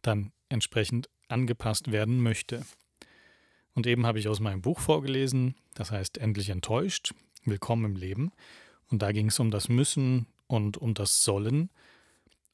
[0.00, 2.64] dann entsprechend angepasst werden möchte.
[3.74, 8.30] Und eben habe ich aus meinem Buch vorgelesen, das heißt Endlich enttäuscht, Willkommen im Leben.
[8.86, 11.68] Und da ging es um das Müssen und um das Sollen.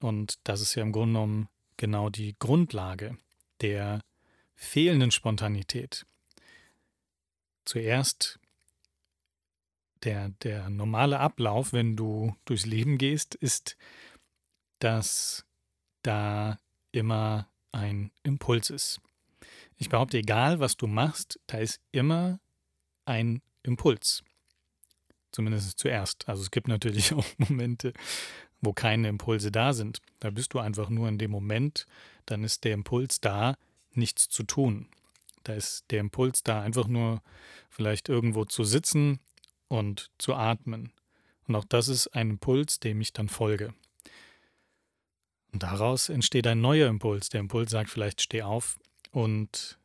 [0.00, 3.18] Und das ist ja im Grunde genommen genau die Grundlage
[3.60, 4.00] der
[4.58, 6.04] fehlenden Spontanität.
[7.64, 8.40] Zuerst
[10.02, 13.76] der, der normale Ablauf, wenn du durchs Leben gehst, ist,
[14.80, 15.46] dass
[16.02, 16.58] da
[16.90, 19.00] immer ein Impuls ist.
[19.76, 22.40] Ich behaupte, egal was du machst, da ist immer
[23.04, 24.24] ein Impuls.
[25.30, 26.28] Zumindest zuerst.
[26.28, 27.92] Also es gibt natürlich auch Momente,
[28.60, 30.00] wo keine Impulse da sind.
[30.18, 31.86] Da bist du einfach nur in dem Moment,
[32.26, 33.56] dann ist der Impuls da,
[33.92, 34.88] nichts zu tun.
[35.44, 37.22] Da ist der Impuls da, einfach nur
[37.70, 39.20] vielleicht irgendwo zu sitzen
[39.68, 40.92] und zu atmen.
[41.46, 43.74] Und auch das ist ein Impuls, dem ich dann folge.
[45.52, 47.30] Und daraus entsteht ein neuer Impuls.
[47.30, 48.78] Der Impuls sagt vielleicht, steh auf
[49.10, 49.78] und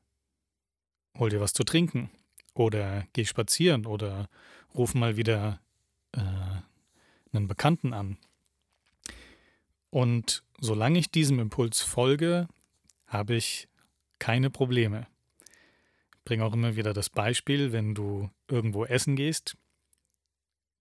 [1.17, 2.09] hol dir was zu trinken.
[2.53, 4.29] Oder geh spazieren oder
[4.75, 5.61] ruf mal wieder
[6.11, 6.21] äh,
[7.31, 8.17] einen Bekannten an.
[9.89, 12.47] Und solange ich diesem Impuls folge,
[13.07, 13.67] habe ich
[14.23, 15.05] keine Probleme.
[16.13, 19.57] Ich bringe auch immer wieder das Beispiel, wenn du irgendwo essen gehst,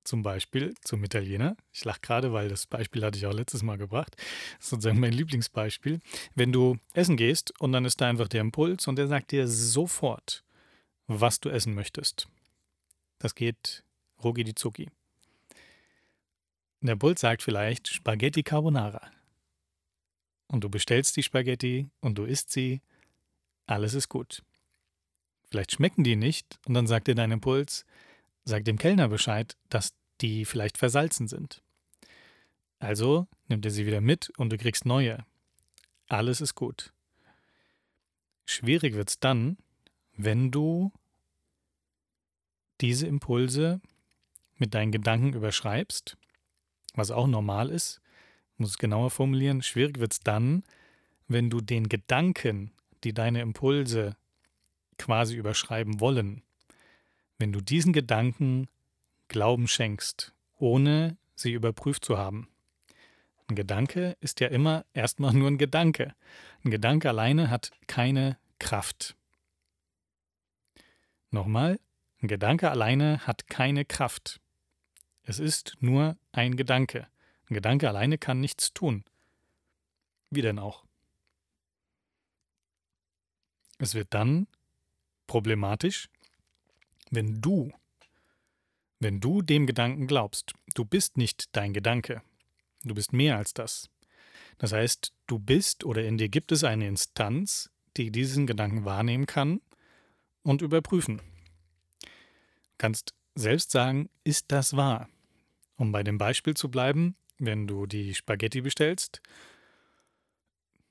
[0.04, 1.56] zum Beispiel zum Italiener.
[1.72, 4.14] Ich lache gerade, weil das Beispiel hatte ich auch letztes Mal gebracht.
[4.58, 5.98] Das ist sozusagen mein Lieblingsbeispiel.
[6.36, 9.48] Wenn du essen gehst und dann ist da einfach der Impuls und der sagt dir
[9.48, 10.44] sofort,
[11.08, 12.28] was du essen möchtest.
[13.18, 13.82] Das geht
[14.22, 14.88] rucki die zucki.
[16.80, 19.10] Der Impuls sagt vielleicht Spaghetti Carbonara.
[20.46, 22.82] Und du bestellst die Spaghetti und du isst sie.
[23.66, 24.42] Alles ist gut.
[25.50, 27.84] Vielleicht schmecken die nicht und dann sagt dir dein Impuls,
[28.44, 31.62] Sag dem Kellner Bescheid, dass die vielleicht versalzen sind.
[32.78, 35.24] Also nimmt er sie wieder mit und du kriegst neue.
[36.08, 36.92] Alles ist gut.
[38.44, 39.56] Schwierig wird es dann,
[40.16, 40.92] wenn du
[42.80, 43.80] diese Impulse
[44.56, 46.16] mit deinen Gedanken überschreibst,
[46.94, 48.00] was auch normal ist,
[48.56, 49.62] muss es genauer formulieren.
[49.62, 50.64] Schwierig wird es dann,
[51.28, 52.72] wenn du den Gedanken,
[53.04, 54.16] die deine Impulse
[54.98, 56.42] quasi überschreiben wollen,
[57.38, 58.68] wenn du diesen Gedanken
[59.28, 62.48] Glauben schenkst, ohne sie überprüft zu haben.
[63.48, 66.14] Ein Gedanke ist ja immer erstmal nur ein Gedanke.
[66.64, 69.16] Ein Gedanke alleine hat keine Kraft.
[71.30, 71.80] Nochmal,
[72.22, 74.40] ein Gedanke alleine hat keine Kraft.
[75.24, 77.08] Es ist nur ein Gedanke.
[77.48, 79.04] Ein Gedanke alleine kann nichts tun.
[80.30, 80.84] Wie denn auch?
[83.82, 84.46] Es wird dann
[85.26, 86.08] problematisch,
[87.10, 87.72] wenn du,
[89.00, 92.22] wenn du dem Gedanken glaubst, du bist nicht dein Gedanke,
[92.84, 93.90] du bist mehr als das.
[94.58, 99.26] Das heißt, du bist oder in dir gibt es eine Instanz, die diesen Gedanken wahrnehmen
[99.26, 99.60] kann
[100.44, 101.20] und überprüfen.
[102.02, 102.08] Du
[102.78, 105.08] kannst selbst sagen, ist das wahr?
[105.74, 109.20] Um bei dem Beispiel zu bleiben, wenn du die Spaghetti bestellst,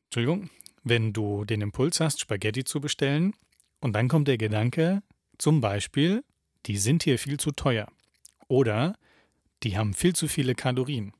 [0.07, 0.49] Entschuldigung,
[0.83, 3.33] wenn du den Impuls hast, Spaghetti zu bestellen,
[3.79, 5.01] und dann kommt der Gedanke,
[5.37, 6.23] zum Beispiel,
[6.67, 7.87] die sind hier viel zu teuer.
[8.47, 8.95] Oder
[9.63, 11.13] die haben viel zu viele Kalorien.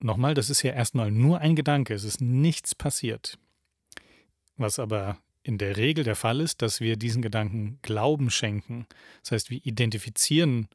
[0.00, 3.38] Nochmal, das ist ja erstmal nur ein Gedanke, es ist nichts passiert.
[4.56, 8.86] Was aber in der Regel der Fall ist, dass wir diesen Gedanken Glauben schenken.
[9.22, 10.68] Das heißt, wir identifizieren,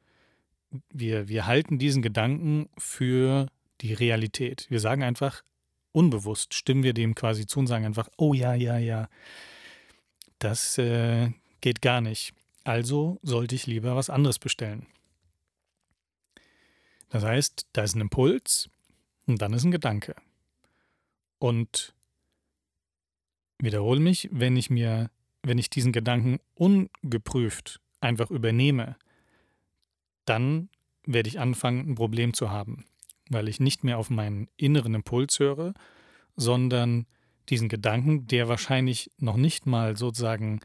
[0.90, 3.48] wir, wir halten diesen Gedanken für
[3.82, 4.68] die Realität.
[4.70, 5.44] Wir sagen einfach,
[5.92, 9.10] unbewusst stimmen wir dem quasi zu und sagen einfach, oh ja, ja, ja,
[10.40, 12.34] das äh, geht gar nicht.
[12.64, 14.86] Also sollte ich lieber was anderes bestellen.
[17.10, 18.70] Das heißt, da ist ein Impuls
[19.26, 20.16] und dann ist ein Gedanke.
[21.40, 21.94] Und
[23.60, 25.10] wiederhole mich, wenn ich mir,
[25.44, 28.96] wenn ich diesen Gedanken ungeprüft einfach übernehme,
[30.26, 30.70] dann
[31.06, 32.86] werde ich anfangen, ein Problem zu haben,
[33.32, 35.74] weil ich nicht mehr auf meinen inneren Impuls höre,
[36.36, 37.08] sondern
[37.50, 40.60] diesen Gedanken, der wahrscheinlich noch nicht mal sozusagen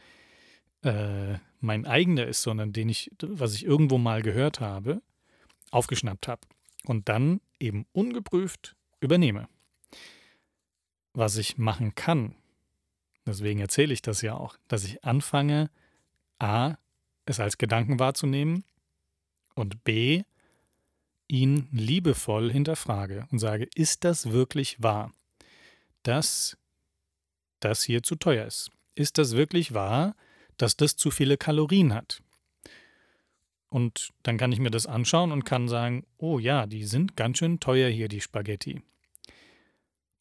[0.82, 5.00] äh, mein eigener ist, sondern den ich, was ich irgendwo mal gehört habe,
[5.70, 6.42] aufgeschnappt habe
[6.84, 9.48] und dann eben ungeprüft übernehme.
[11.12, 12.34] Was ich machen kann,
[13.26, 15.70] deswegen erzähle ich das ja auch, dass ich anfange,
[16.38, 16.74] a,
[17.24, 18.64] es als Gedanken wahrzunehmen
[19.54, 20.22] und b,
[21.28, 25.12] ihn liebevoll hinterfrage und sage, ist das wirklich wahr,
[26.02, 26.56] dass
[27.60, 28.70] das hier zu teuer ist?
[28.94, 30.16] Ist das wirklich wahr,
[30.56, 32.22] dass das zu viele Kalorien hat?
[33.68, 37.38] Und dann kann ich mir das anschauen und kann sagen, oh ja, die sind ganz
[37.38, 38.80] schön teuer hier, die Spaghetti.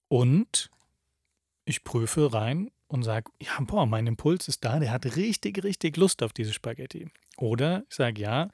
[0.08, 0.70] Und
[1.66, 5.98] ich prüfe rein und sage, ja, boah, mein Impuls ist da, der hat richtig, richtig
[5.98, 7.08] Lust auf diese Spaghetti.
[7.38, 8.50] Oder ich sage, ja,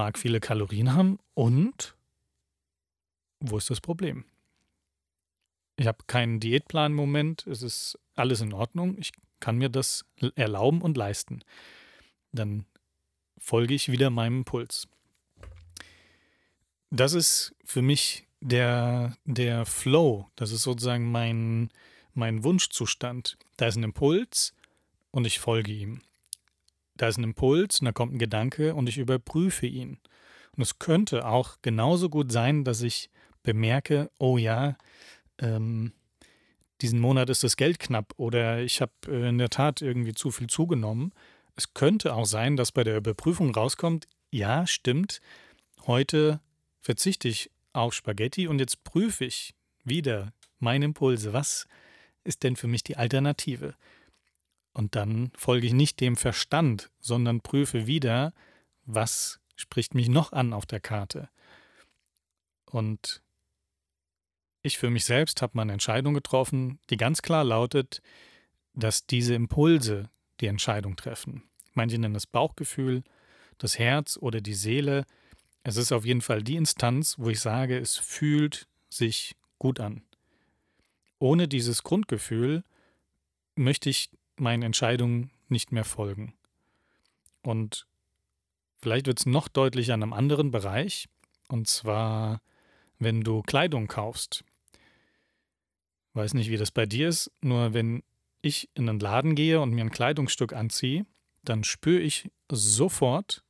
[0.00, 1.94] mag viele Kalorien haben und
[3.38, 4.24] wo ist das Problem?
[5.76, 7.46] Ich habe keinen Diätplan im Moment.
[7.46, 8.96] Es ist alles in Ordnung.
[8.96, 11.44] Ich kann mir das erlauben und leisten.
[12.32, 12.64] Dann
[13.36, 14.88] folge ich wieder meinem Puls.
[16.88, 20.30] Das ist für mich der, der Flow.
[20.34, 21.68] Das ist sozusagen mein,
[22.14, 23.36] mein Wunschzustand.
[23.58, 24.54] Da ist ein Impuls
[25.10, 26.00] und ich folge ihm.
[27.00, 29.98] Da ist ein Impuls und da kommt ein Gedanke und ich überprüfe ihn.
[30.54, 33.08] Und es könnte auch genauso gut sein, dass ich
[33.42, 34.76] bemerke, oh ja,
[35.38, 35.92] ähm,
[36.82, 40.30] diesen Monat ist das Geld knapp oder ich habe äh, in der Tat irgendwie zu
[40.30, 41.14] viel zugenommen.
[41.56, 45.22] Es könnte auch sein, dass bei der Überprüfung rauskommt, ja, stimmt,
[45.86, 46.40] heute
[46.82, 51.32] verzichte ich auf Spaghetti und jetzt prüfe ich wieder meine Impulse.
[51.32, 51.66] Was
[52.24, 53.74] ist denn für mich die Alternative?
[54.72, 58.32] Und dann folge ich nicht dem Verstand, sondern prüfe wieder,
[58.84, 61.28] was spricht mich noch an auf der Karte.
[62.66, 63.22] Und
[64.62, 68.02] ich für mich selbst habe mal eine Entscheidung getroffen, die ganz klar lautet,
[68.74, 71.42] dass diese Impulse die Entscheidung treffen.
[71.72, 73.02] Manche nennen das Bauchgefühl,
[73.58, 75.04] das Herz oder die Seele.
[75.62, 80.02] Es ist auf jeden Fall die Instanz, wo ich sage, es fühlt sich gut an.
[81.18, 82.64] Ohne dieses Grundgefühl
[83.54, 86.34] möchte ich meinen Entscheidungen nicht mehr folgen.
[87.42, 87.86] Und
[88.80, 91.08] vielleicht wird es noch deutlicher an einem anderen Bereich,
[91.48, 92.40] und zwar,
[92.98, 94.44] wenn du Kleidung kaufst.
[96.14, 98.02] Weiß nicht, wie das bei dir ist, nur wenn
[98.42, 101.06] ich in einen Laden gehe und mir ein Kleidungsstück anziehe,
[101.42, 103.44] dann spüre ich sofort,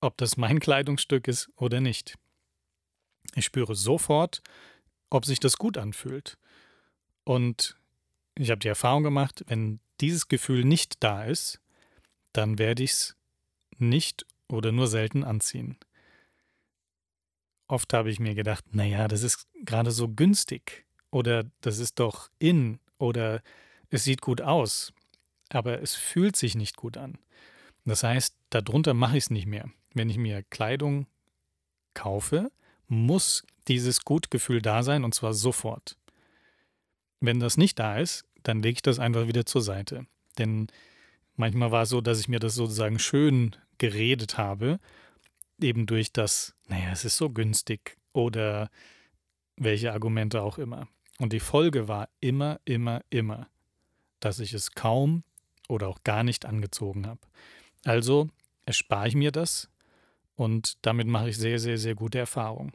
[0.00, 2.18] ob das mein Kleidungsstück ist oder nicht.
[3.34, 4.42] Ich spüre sofort,
[5.10, 6.38] ob sich das gut anfühlt.
[7.24, 7.76] Und
[8.36, 11.60] ich habe die Erfahrung gemacht, wenn dieses Gefühl nicht da ist,
[12.32, 13.16] dann werde ich es
[13.78, 15.76] nicht oder nur selten anziehen.
[17.68, 22.30] Oft habe ich mir gedacht, naja, das ist gerade so günstig oder das ist doch
[22.38, 23.42] in oder
[23.90, 24.92] es sieht gut aus,
[25.50, 27.18] aber es fühlt sich nicht gut an.
[27.84, 29.70] Das heißt, darunter mache ich es nicht mehr.
[29.94, 31.06] Wenn ich mir Kleidung
[31.94, 32.50] kaufe,
[32.88, 35.96] muss dieses Gutgefühl da sein und zwar sofort.
[37.22, 40.06] Wenn das nicht da ist, dann lege ich das einfach wieder zur Seite.
[40.38, 40.66] Denn
[41.36, 44.80] manchmal war es so, dass ich mir das sozusagen schön geredet habe,
[45.60, 48.70] eben durch das, naja, es ist so günstig oder
[49.56, 50.88] welche Argumente auch immer.
[51.20, 53.48] Und die Folge war immer, immer, immer,
[54.18, 55.22] dass ich es kaum
[55.68, 57.20] oder auch gar nicht angezogen habe.
[57.84, 58.30] Also
[58.66, 59.70] erspare ich mir das
[60.34, 62.72] und damit mache ich sehr, sehr, sehr gute Erfahrungen.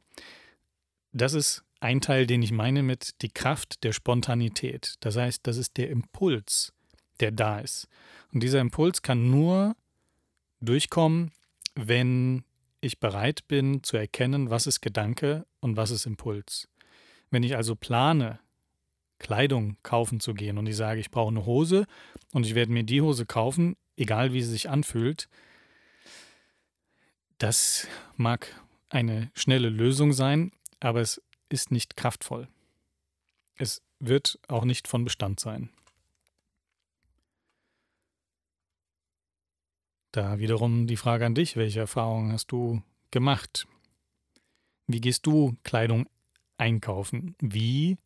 [1.12, 4.96] Das ist ein Teil, den ich meine mit die Kraft der Spontanität.
[5.02, 6.74] Das heißt, das ist der Impuls,
[7.20, 7.88] der da ist.
[8.34, 9.76] Und dieser Impuls kann nur
[10.60, 11.32] durchkommen,
[11.76, 12.44] wenn
[12.82, 16.68] ich bereit bin zu erkennen, was ist Gedanke und was ist Impuls.
[17.30, 18.40] Wenn ich also plane,
[19.20, 21.86] Kleidung kaufen zu gehen und ich sage, ich brauche eine Hose
[22.34, 25.28] und ich werde mir die Hose kaufen, egal wie sie sich anfühlt,
[27.40, 28.48] das mag
[28.90, 32.48] eine schnelle Lösung sein, aber es ist nicht kraftvoll.
[33.56, 35.70] Es wird auch nicht von Bestand sein.
[40.12, 42.82] Da wiederum die Frage an dich, welche Erfahrungen hast du
[43.12, 43.68] gemacht?
[44.88, 46.08] Wie gehst du Kleidung
[46.58, 47.36] einkaufen?
[47.40, 47.98] Wie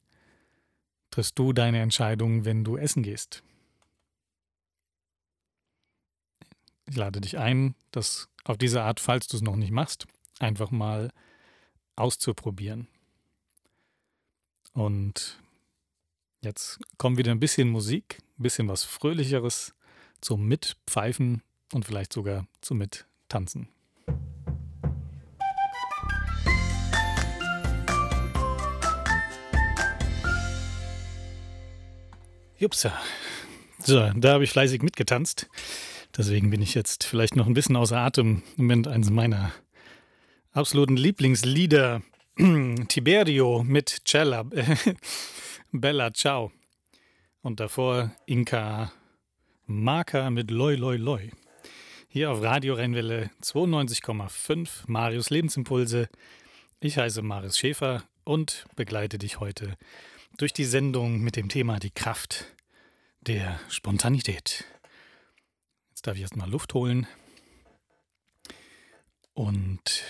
[1.09, 3.43] triffst du deine Entscheidung, wenn du essen gehst?
[6.85, 10.07] Ich lade dich ein, das auf diese Art, falls du es noch nicht machst,
[10.39, 11.11] einfach mal
[11.95, 12.87] auszuprobieren.
[14.73, 15.37] Und
[16.41, 19.73] jetzt kommt wieder ein bisschen Musik, ein bisschen was Fröhlicheres
[20.21, 21.41] zum Mitpfeifen
[21.73, 23.67] und vielleicht sogar zum Mittanzen.
[32.57, 32.93] Jupsa.
[33.79, 35.49] So, da habe ich fleißig mitgetanzt.
[36.15, 38.43] Deswegen bin ich jetzt vielleicht noch ein bisschen außer Atem.
[38.55, 39.51] Im Moment eines meiner
[40.51, 42.03] absoluten Lieblingslieder
[42.87, 44.43] Tiberio mit Cella,
[45.71, 46.51] Bella Ciao.
[47.43, 48.91] Und davor Inka
[49.67, 51.29] Marker mit Loi Loi Loi.
[52.07, 56.09] Hier auf Radio Rheinwelle 92,5 Marius Lebensimpulse.
[56.79, 59.77] Ich heiße Marius Schäfer und begleite dich heute
[60.39, 62.55] durch die Sendung mit dem Thema die Kraft
[63.19, 64.65] der Spontanität.
[65.89, 67.05] Jetzt darf ich erstmal Luft holen
[69.35, 70.05] und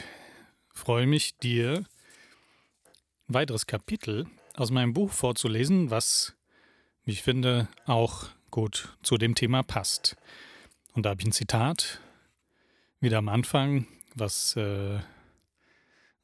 [0.74, 1.84] freue mich, dir
[3.34, 6.36] weiteres Kapitel aus meinem Buch vorzulesen, was,
[7.06, 10.17] ich finde, auch gut zu dem Thema passt.
[10.94, 12.00] Und da habe ich ein Zitat
[13.00, 15.00] wieder am Anfang, was äh,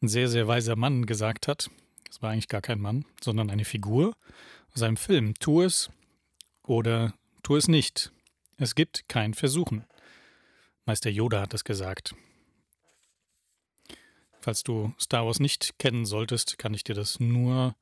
[0.02, 1.70] ein sehr, sehr weiser Mann gesagt hat.
[2.08, 4.16] Das war eigentlich gar kein Mann, sondern eine Figur
[4.74, 5.34] aus einem Film.
[5.40, 5.90] Tu es
[6.64, 8.12] oder tu es nicht.
[8.58, 9.86] Es gibt kein Versuchen.
[10.86, 12.16] Meister Yoda hat es gesagt.
[14.48, 17.76] Falls du Star Wars nicht kennen solltest, kann ich dir das nur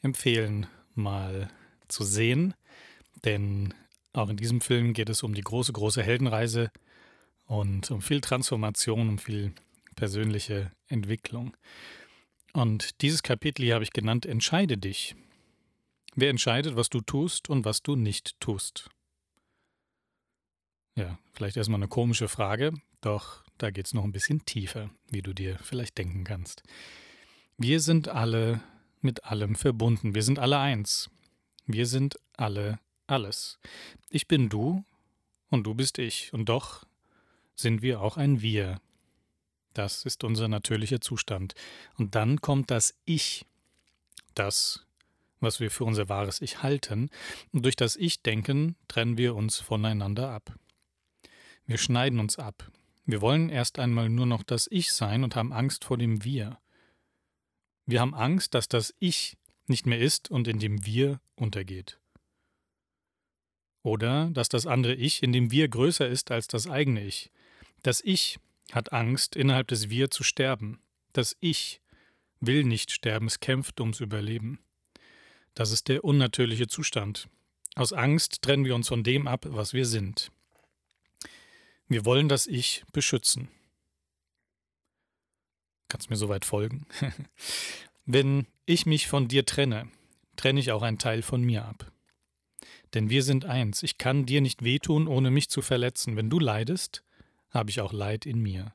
[0.00, 1.50] empfehlen, mal
[1.86, 2.54] zu sehen.
[3.26, 3.74] Denn
[4.14, 6.70] auch in diesem Film geht es um die große, große Heldenreise
[7.44, 9.52] und um viel Transformation, um viel
[9.94, 11.54] persönliche Entwicklung.
[12.54, 15.14] Und dieses Kapitel hier habe ich genannt Entscheide dich.
[16.14, 18.88] Wer entscheidet, was du tust und was du nicht tust?
[20.96, 22.72] Ja, vielleicht erstmal eine komische Frage,
[23.02, 26.64] doch da geht es noch ein bisschen tiefer, wie du dir vielleicht denken kannst.
[27.56, 28.60] Wir sind alle
[29.00, 30.16] mit allem verbunden.
[30.16, 31.10] Wir sind alle eins.
[31.66, 33.60] Wir sind alle alles.
[34.10, 34.84] Ich bin du
[35.48, 36.32] und du bist ich.
[36.32, 36.84] Und doch
[37.54, 38.80] sind wir auch ein Wir.
[39.74, 41.54] Das ist unser natürlicher Zustand.
[41.96, 43.46] Und dann kommt das Ich.
[44.34, 44.86] Das,
[45.38, 47.10] was wir für unser wahres Ich halten.
[47.52, 50.52] Und durch das Ich-Denken trennen wir uns voneinander ab.
[51.66, 52.72] Wir schneiden uns ab.
[53.04, 56.58] Wir wollen erst einmal nur noch das Ich sein und haben Angst vor dem Wir.
[57.84, 59.36] Wir haben Angst, dass das Ich
[59.66, 61.98] nicht mehr ist und in dem Wir untergeht.
[63.82, 67.32] Oder dass das andere Ich in dem Wir größer ist als das eigene Ich.
[67.82, 68.38] Das Ich
[68.70, 70.80] hat Angst, innerhalb des Wir zu sterben.
[71.12, 71.80] Das Ich
[72.40, 74.60] will nicht sterben, es kämpft ums Überleben.
[75.54, 77.28] Das ist der unnatürliche Zustand.
[77.74, 80.30] Aus Angst trennen wir uns von dem ab, was wir sind.
[81.88, 83.48] Wir wollen das Ich beschützen.
[85.88, 86.86] Kannst mir soweit folgen?
[88.06, 89.88] Wenn ich mich von dir trenne,
[90.36, 91.92] trenne ich auch einen Teil von mir ab.
[92.94, 93.82] Denn wir sind eins.
[93.82, 96.16] Ich kann dir nicht wehtun, ohne mich zu verletzen.
[96.16, 97.02] Wenn du leidest,
[97.50, 98.74] habe ich auch Leid in mir.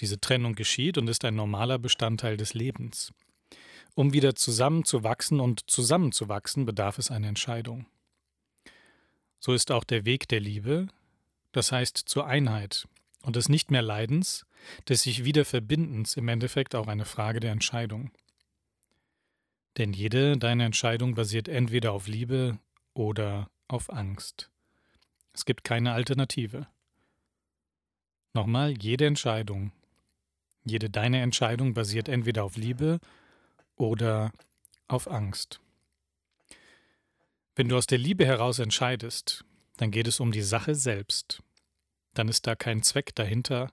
[0.00, 3.12] Diese Trennung geschieht und ist ein normaler Bestandteil des Lebens.
[3.94, 7.86] Um wieder zusammenzuwachsen und zusammenzuwachsen, bedarf es einer Entscheidung.
[9.38, 10.88] So ist auch der Weg der Liebe,
[11.52, 12.88] das heißt zur Einheit
[13.22, 14.46] und des nicht mehr Leidens,
[14.88, 15.44] des sich wieder
[16.16, 18.10] im Endeffekt auch eine Frage der Entscheidung.
[19.78, 22.58] Denn jede deiner Entscheidung basiert entweder auf Liebe
[22.94, 24.50] oder auf Angst.
[25.32, 26.66] Es gibt keine Alternative.
[28.34, 29.72] Nochmal, jede Entscheidung,
[30.64, 33.00] jede deine Entscheidung basiert entweder auf Liebe
[33.76, 34.32] oder
[34.88, 35.60] auf Angst.
[37.54, 39.44] Wenn du aus der Liebe heraus entscheidest,
[39.82, 41.42] dann geht es um die Sache selbst.
[42.14, 43.72] Dann ist da kein Zweck dahinter.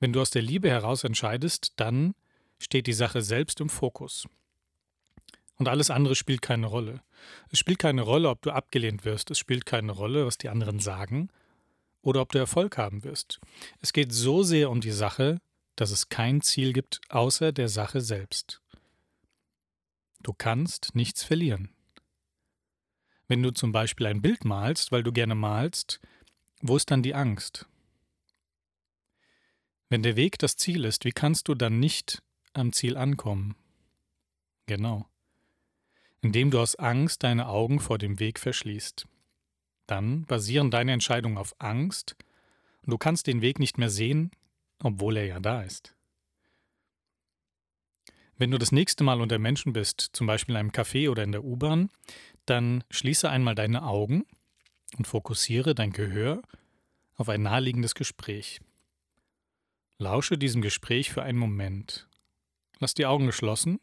[0.00, 2.16] Wenn du aus der Liebe heraus entscheidest, dann
[2.58, 4.26] steht die Sache selbst im Fokus.
[5.54, 7.00] Und alles andere spielt keine Rolle.
[7.48, 9.30] Es spielt keine Rolle, ob du abgelehnt wirst.
[9.30, 11.28] Es spielt keine Rolle, was die anderen sagen
[12.02, 13.38] oder ob du Erfolg haben wirst.
[13.80, 15.40] Es geht so sehr um die Sache,
[15.76, 18.60] dass es kein Ziel gibt außer der Sache selbst.
[20.24, 21.70] Du kannst nichts verlieren.
[23.30, 26.00] Wenn du zum Beispiel ein Bild malst, weil du gerne malst,
[26.60, 27.66] wo ist dann die Angst?
[29.88, 32.22] Wenn der Weg das Ziel ist, wie kannst du dann nicht
[32.52, 33.56] am Ziel ankommen?
[34.66, 35.10] Genau
[36.22, 39.06] indem du aus Angst deine Augen vor dem Weg verschließt.
[39.86, 42.16] Dann basieren deine Entscheidungen auf Angst
[42.82, 44.30] und du kannst den Weg nicht mehr sehen,
[44.82, 45.94] obwohl er ja da ist.
[48.36, 51.32] Wenn du das nächste Mal unter Menschen bist, zum Beispiel in einem Café oder in
[51.32, 51.90] der U-Bahn,
[52.46, 54.24] dann schließe einmal deine Augen
[54.96, 56.42] und fokussiere dein Gehör
[57.14, 58.60] auf ein naheliegendes Gespräch.
[59.98, 62.08] Lausche diesem Gespräch für einen Moment.
[62.78, 63.78] Lass die Augen geschlossen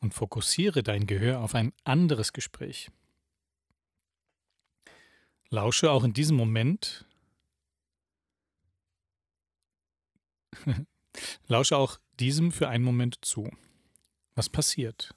[0.00, 2.90] und fokussiere dein Gehör auf ein anderes Gespräch.
[5.48, 7.04] Lausche auch in diesem Moment.
[11.46, 13.50] Lausche auch diesem für einen Moment zu.
[14.34, 15.14] Was passiert?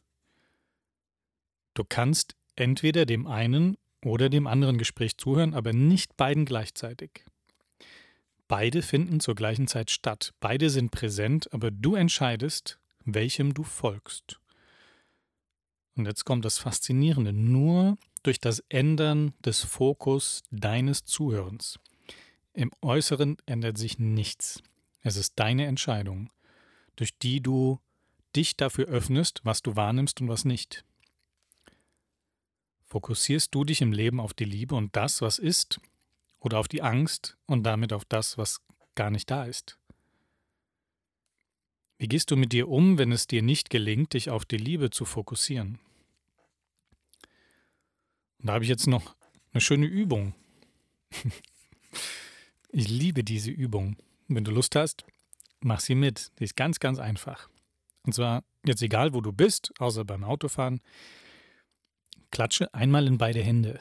[1.74, 7.26] Du kannst entweder dem einen oder dem anderen Gespräch zuhören, aber nicht beiden gleichzeitig.
[8.48, 10.34] Beide finden zur gleichen Zeit statt.
[10.40, 14.40] Beide sind präsent, aber du entscheidest, welchem du folgst.
[15.96, 21.80] Und jetzt kommt das Faszinierende, nur durch das Ändern des Fokus deines Zuhörens.
[22.54, 24.62] Im Äußeren ändert sich nichts.
[25.02, 26.32] Es ist deine Entscheidung,
[26.96, 27.80] durch die du
[28.36, 30.84] dich dafür öffnest, was du wahrnimmst und was nicht.
[32.90, 35.80] Fokussierst du dich im Leben auf die Liebe und das, was ist,
[36.40, 38.62] oder auf die Angst und damit auf das, was
[38.96, 39.78] gar nicht da ist?
[42.00, 44.90] Wie gehst du mit dir um, wenn es dir nicht gelingt, dich auf die Liebe
[44.90, 45.80] zu fokussieren?
[48.40, 49.16] Und da habe ich jetzt noch
[49.52, 50.34] eine schöne Übung.
[52.70, 53.98] ich liebe diese Übung.
[54.28, 55.04] Wenn du Lust hast,
[55.60, 56.32] mach sie mit.
[56.40, 57.50] Die ist ganz, ganz einfach.
[58.04, 60.82] Und zwar jetzt egal, wo du bist, außer beim Autofahren,
[62.32, 63.80] klatsche einmal in beide Hände.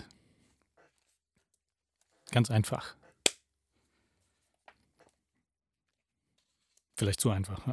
[2.30, 2.96] Ganz einfach.
[6.96, 7.64] Vielleicht zu einfach.
[7.66, 7.72] Ne?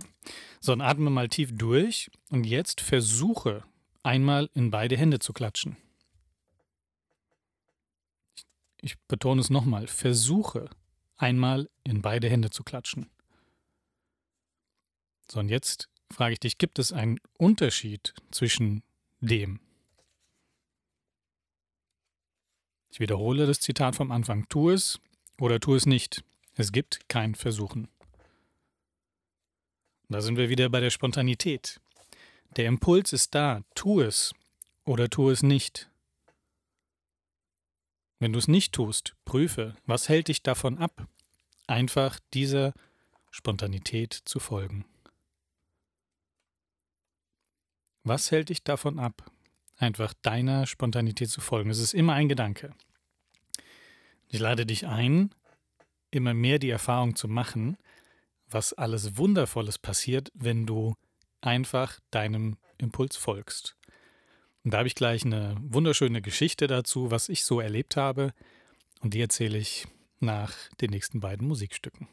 [0.61, 3.63] So, dann atme mal tief durch und jetzt versuche
[4.03, 5.78] einmal in beide Hände zu klatschen
[8.86, 10.69] ich betone es nochmal, versuche
[11.17, 13.09] einmal in beide Hände zu klatschen.
[15.30, 18.84] So, und jetzt frage ich dich, gibt es einen Unterschied zwischen
[19.21, 19.59] dem?
[22.96, 24.48] Ich wiederhole das Zitat vom Anfang.
[24.48, 25.02] Tu es
[25.38, 26.24] oder tu es nicht.
[26.54, 27.89] Es gibt kein Versuchen.
[30.08, 31.82] Da sind wir wieder bei der Spontanität.
[32.56, 33.66] Der Impuls ist da.
[33.76, 34.32] Tu es
[34.86, 35.89] oder tu es nicht.
[38.20, 41.06] Wenn du es nicht tust, prüfe, was hält dich davon ab,
[41.68, 42.72] einfach dieser
[43.30, 44.86] Spontanität zu folgen.
[48.06, 49.30] Was hält dich davon ab,
[49.78, 51.69] einfach deiner Spontanität zu folgen?
[51.69, 52.73] Es ist immer ein Gedanke.
[54.30, 55.34] Ich lade dich ein,
[56.11, 57.78] immer mehr die Erfahrung zu machen,
[58.47, 60.95] was alles Wundervolles passiert, wenn du
[61.41, 63.78] einfach deinem Impuls folgst.
[64.63, 68.34] Und da habe ich gleich eine wunderschöne Geschichte dazu, was ich so erlebt habe.
[69.01, 69.88] Und die erzähle ich
[70.19, 72.07] nach den nächsten beiden Musikstücken.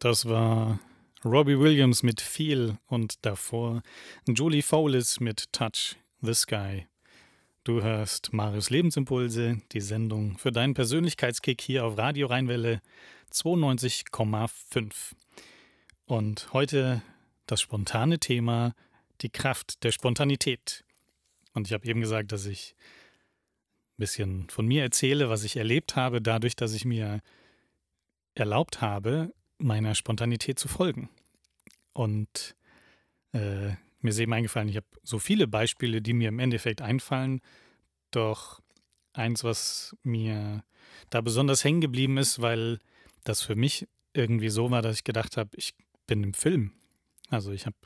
[0.00, 0.80] Das war
[1.26, 3.82] Robbie Williams mit Feel und davor
[4.26, 6.86] Julie Fowlis mit Touch the Sky.
[7.64, 12.80] Du hörst Marius Lebensimpulse, die Sendung für deinen Persönlichkeitskick hier auf Radio Rheinwelle
[13.30, 15.12] 92,5.
[16.06, 17.02] Und heute
[17.44, 18.74] das spontane Thema,
[19.20, 20.82] die Kraft der Spontanität.
[21.52, 25.94] Und ich habe eben gesagt, dass ich ein bisschen von mir erzähle, was ich erlebt
[25.94, 27.20] habe, dadurch, dass ich mir
[28.32, 31.08] erlaubt habe, meiner Spontanität zu folgen.
[31.92, 32.56] Und
[33.32, 37.40] äh, mir ist eben eingefallen, ich habe so viele Beispiele, die mir im Endeffekt einfallen.
[38.10, 38.60] Doch
[39.12, 40.64] eins, was mir
[41.10, 42.78] da besonders hängen geblieben ist, weil
[43.24, 45.74] das für mich irgendwie so war, dass ich gedacht habe, ich
[46.06, 46.72] bin im Film.
[47.28, 47.76] Also ich habe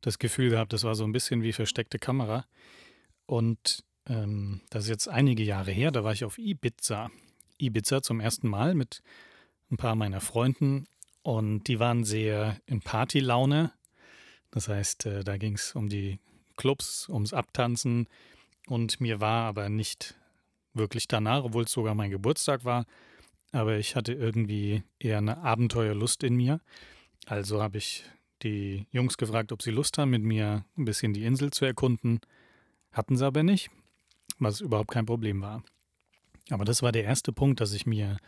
[0.00, 2.46] das Gefühl gehabt, das war so ein bisschen wie versteckte Kamera.
[3.26, 7.10] Und ähm, das ist jetzt einige Jahre her, da war ich auf Ibiza.
[7.58, 9.02] Ibiza zum ersten Mal mit
[9.70, 10.86] ein paar meiner Freunden
[11.22, 13.72] und die waren sehr in Partylaune
[14.52, 16.20] das heißt, äh, da ging es um die
[16.56, 18.06] Clubs, ums Abtanzen
[18.68, 20.14] und mir war aber nicht
[20.74, 22.86] wirklich danach, obwohl es sogar mein Geburtstag war.
[23.50, 26.60] Aber ich hatte irgendwie eher eine Abenteuerlust in mir.
[27.26, 28.04] Also habe ich
[28.42, 32.20] die Jungs gefragt, ob sie Lust haben, mit mir ein bisschen die Insel zu erkunden.
[32.92, 33.70] Hatten sie aber nicht,
[34.38, 35.62] was überhaupt kein Problem war.
[36.50, 38.18] Aber das war der erste Punkt, dass ich mir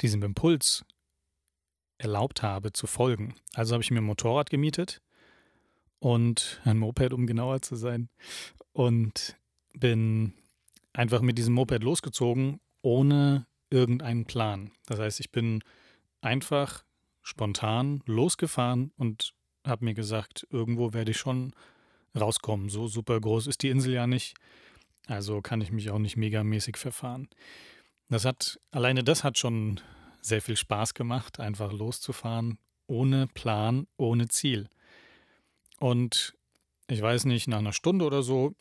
[0.00, 0.84] diesem Impuls
[1.98, 3.34] erlaubt habe zu folgen.
[3.54, 5.02] Also habe ich mir ein Motorrad gemietet
[5.98, 8.08] und ein Moped, um genauer zu sein.
[8.72, 9.36] Und
[9.74, 10.32] bin
[10.92, 14.70] einfach mit diesem Moped losgezogen, ohne irgendeinen Plan.
[14.86, 15.62] Das heißt, ich bin
[16.20, 16.84] einfach
[17.22, 19.34] spontan losgefahren und
[19.66, 21.52] habe mir gesagt, irgendwo werde ich schon
[22.18, 22.68] rauskommen.
[22.68, 24.34] So super groß ist die Insel ja nicht.
[25.06, 27.28] Also kann ich mich auch nicht megamäßig verfahren.
[28.08, 29.80] Das hat, alleine das hat schon
[30.28, 34.68] sehr viel Spaß gemacht, einfach loszufahren, ohne Plan, ohne Ziel.
[35.78, 36.34] Und
[36.88, 38.54] ich weiß nicht, nach einer Stunde oder so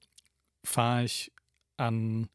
[0.64, 1.32] fahre ich
[1.78, 2.30] an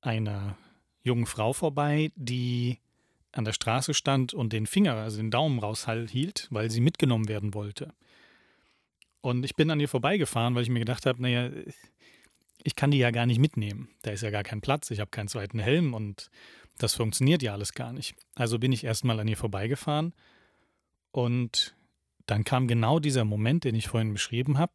[0.00, 0.56] einer
[1.02, 2.78] jungen Frau vorbei, die
[3.32, 7.54] an der Straße stand und den Finger, also den Daumen raushielt, weil sie mitgenommen werden
[7.54, 7.92] wollte.
[9.20, 11.50] Und ich bin an ihr vorbeigefahren, weil ich mir gedacht habe, naja,
[12.62, 13.88] ich kann die ja gar nicht mitnehmen.
[14.02, 16.30] Da ist ja gar kein Platz, ich habe keinen zweiten Helm und
[16.78, 18.14] das funktioniert ja alles gar nicht.
[18.34, 20.14] Also bin ich erstmal an ihr vorbeigefahren
[21.10, 21.76] und
[22.26, 24.72] dann kam genau dieser Moment, den ich vorhin beschrieben habe,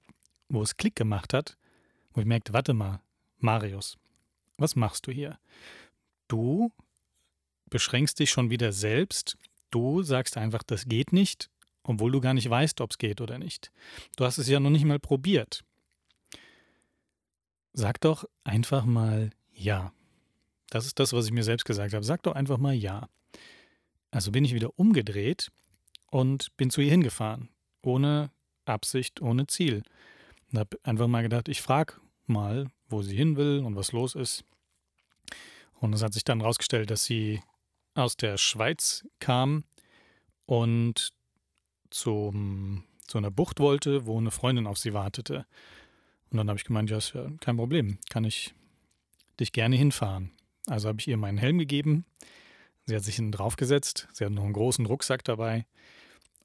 [0.50, 1.58] wo es Klick gemacht hat,
[2.14, 3.02] wo ich merkte, warte mal,
[3.38, 3.98] Marius,
[4.58, 5.40] was machst du hier?
[6.28, 6.72] Du
[7.70, 9.38] beschränkst dich schon wieder selbst,
[9.70, 11.50] du sagst einfach, das geht nicht,
[11.84, 13.72] obwohl du gar nicht weißt, ob es geht oder nicht.
[14.16, 15.64] Du hast es ja noch nicht mal probiert.
[17.74, 19.92] Sag doch einfach mal ja.
[20.70, 22.06] Das ist das, was ich mir selbst gesagt habe.
[22.06, 23.10] Sag doch einfach mal ja.
[24.12, 25.52] Also bin ich wieder umgedreht
[26.12, 27.50] und bin zu ihr hingefahren,
[27.82, 28.32] ohne
[28.66, 29.84] Absicht, ohne Ziel.
[30.52, 31.96] Und habe einfach mal gedacht, ich frage
[32.28, 34.44] mal, wo sie hin will und was los ist.
[35.74, 37.42] Und es hat sich dann herausgestellt, dass sie
[37.96, 39.64] aus der Schweiz kam
[40.46, 41.12] und
[41.90, 45.46] zum, zu einer Bucht wollte, wo eine Freundin auf sie wartete.
[46.34, 46.98] Und dann habe ich gemeint, ja,
[47.42, 48.56] kein Problem, kann ich
[49.40, 50.32] dich gerne hinfahren.
[50.66, 52.06] Also habe ich ihr meinen Helm gegeben.
[52.88, 54.08] Sie hat sich hinten draufgesetzt.
[54.14, 55.68] Sie hat noch einen großen Rucksack dabei.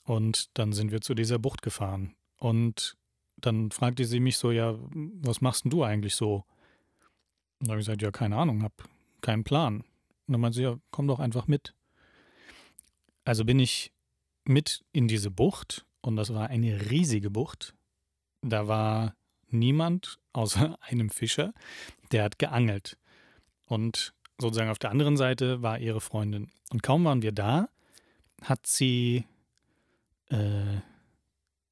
[0.02, 2.14] Und dann sind wir zu dieser Bucht gefahren.
[2.36, 2.98] Und
[3.36, 6.44] dann fragte sie mich so, ja, was machst denn du eigentlich so?
[7.58, 8.88] Und da habe ich gesagt, ja, keine Ahnung, hab
[9.22, 9.80] keinen Plan.
[9.80, 11.74] Und dann meinte sie, ja, komm doch einfach mit.
[13.24, 13.94] Also bin ich
[14.44, 17.74] mit in diese Bucht und das war eine riesige Bucht.
[18.42, 19.14] Da war
[19.50, 21.52] niemand außer einem Fischer,
[22.12, 22.96] der hat geangelt.
[23.66, 26.50] Und sozusagen auf der anderen Seite war ihre Freundin.
[26.70, 27.68] Und kaum waren wir da,
[28.42, 29.24] hat sie
[30.30, 30.80] äh,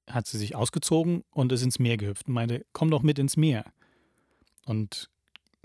[0.08, 3.36] hat sie sich ausgezogen und ist ins Meer gehüpft und meinte, komm doch mit ins
[3.36, 3.64] Meer.
[4.64, 5.10] Und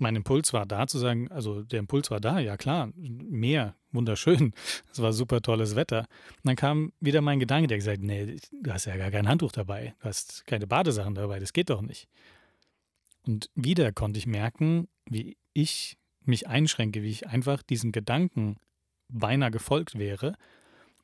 [0.02, 4.54] mein Impuls war da zu sagen, also der Impuls war da, ja klar, Meer, wunderschön,
[4.92, 6.00] es war super tolles Wetter.
[6.00, 9.52] Und dann kam wieder mein Gedanke, der gesagt, nee, du hast ja gar kein Handtuch
[9.52, 12.08] dabei, du hast keine Badesachen dabei, das geht doch nicht.
[13.26, 18.58] Und wieder konnte ich merken, wie ich mich einschränke, wie ich einfach diesen Gedanken
[19.10, 20.36] beinahe gefolgt wäre.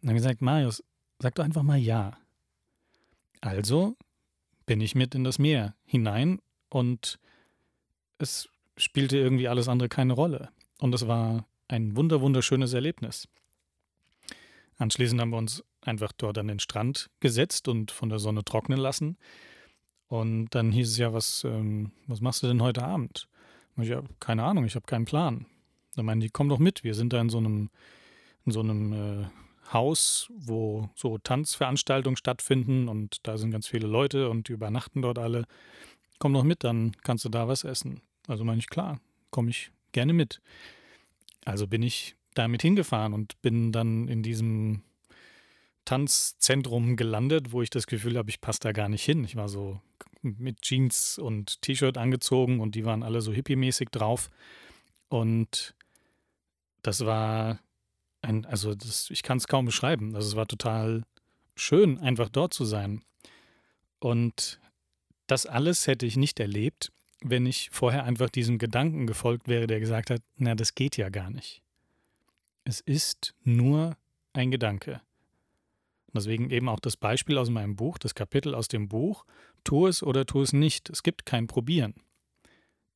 [0.01, 0.83] Und dann gesagt, Marius,
[1.19, 2.17] sag doch einfach mal ja.
[3.41, 3.95] Also
[4.65, 6.39] bin ich mit in das Meer hinein
[6.69, 7.19] und
[8.17, 10.49] es spielte irgendwie alles andere keine Rolle.
[10.79, 13.27] Und es war ein wunder wunderschönes Erlebnis.
[14.77, 18.79] Anschließend haben wir uns einfach dort an den Strand gesetzt und von der Sonne trocknen
[18.79, 19.17] lassen.
[20.07, 23.27] Und dann hieß es ja, was, ähm, was machst du denn heute Abend?
[23.77, 25.45] Ich habe keine Ahnung, ich habe keinen Plan.
[25.95, 27.69] Dann meinen die, komm doch mit, wir sind da in so einem,
[28.45, 29.25] in so einem äh,
[29.73, 35.19] Haus, wo so Tanzveranstaltungen stattfinden und da sind ganz viele Leute und die übernachten dort
[35.19, 35.45] alle.
[36.19, 38.01] Komm doch mit, dann kannst du da was essen.
[38.27, 38.99] Also meine ich, klar,
[39.31, 40.41] komme ich gerne mit.
[41.45, 44.83] Also bin ich damit hingefahren und bin dann in diesem
[45.85, 49.23] Tanzzentrum gelandet, wo ich das Gefühl habe, ich passe da gar nicht hin.
[49.23, 49.81] Ich war so
[50.21, 54.29] mit Jeans und T-Shirt angezogen und die waren alle so hippie-mäßig drauf.
[55.07, 55.73] Und
[56.81, 57.59] das war
[58.21, 60.15] ein, also das, ich kann es kaum beschreiben.
[60.15, 61.03] Also es war total
[61.55, 63.01] schön, einfach dort zu sein.
[63.99, 64.59] Und
[65.27, 66.91] das alles hätte ich nicht erlebt,
[67.21, 71.09] wenn ich vorher einfach diesem Gedanken gefolgt wäre, der gesagt hat, na, das geht ja
[71.09, 71.61] gar nicht.
[72.63, 73.97] Es ist nur
[74.33, 75.01] ein Gedanke.
[76.13, 79.25] Deswegen eben auch das Beispiel aus meinem Buch, das Kapitel aus dem Buch,
[79.63, 80.89] tu es oder tu es nicht.
[80.89, 81.93] Es gibt kein Probieren.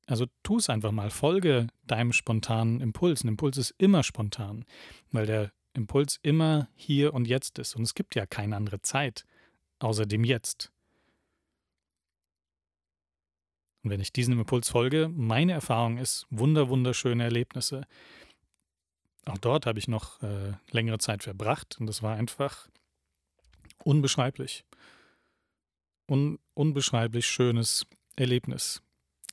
[0.07, 3.23] Also tu es einfach mal, folge deinem spontanen Impuls.
[3.23, 4.65] Ein Impuls ist immer spontan,
[5.11, 7.75] weil der Impuls immer hier und jetzt ist.
[7.75, 9.25] Und es gibt ja keine andere Zeit
[9.79, 10.71] außer dem Jetzt.
[13.83, 17.83] Und wenn ich diesem Impuls folge, meine Erfahrung ist wunder, wunderschöne Erlebnisse.
[19.25, 22.67] Auch dort habe ich noch äh, längere Zeit verbracht und das war einfach
[23.83, 24.65] unbeschreiblich.
[26.07, 28.81] Un unbeschreiblich schönes Erlebnis.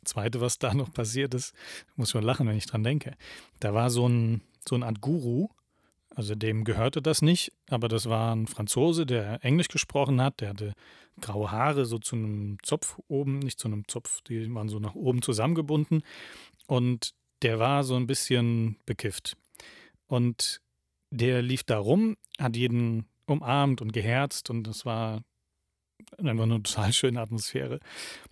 [0.05, 1.55] Zweite, was da noch passiert ist,
[1.97, 3.17] muss schon lachen, wenn ich dran denke.
[3.61, 5.49] Da war so ein, so eine Art Guru,
[6.15, 10.51] also dem gehörte das nicht, aber das war ein Franzose, der Englisch gesprochen hat, der
[10.51, 10.73] hatte
[11.21, 14.95] graue Haare so zu einem Zopf oben, nicht zu einem Zopf, die waren so nach
[14.95, 16.03] oben zusammengebunden
[16.67, 19.37] und der war so ein bisschen bekifft.
[20.07, 20.61] Und
[21.11, 25.23] der lief da rum, hat jeden umarmt und geherzt und das war
[26.17, 27.81] einfach eine total schöne Atmosphäre.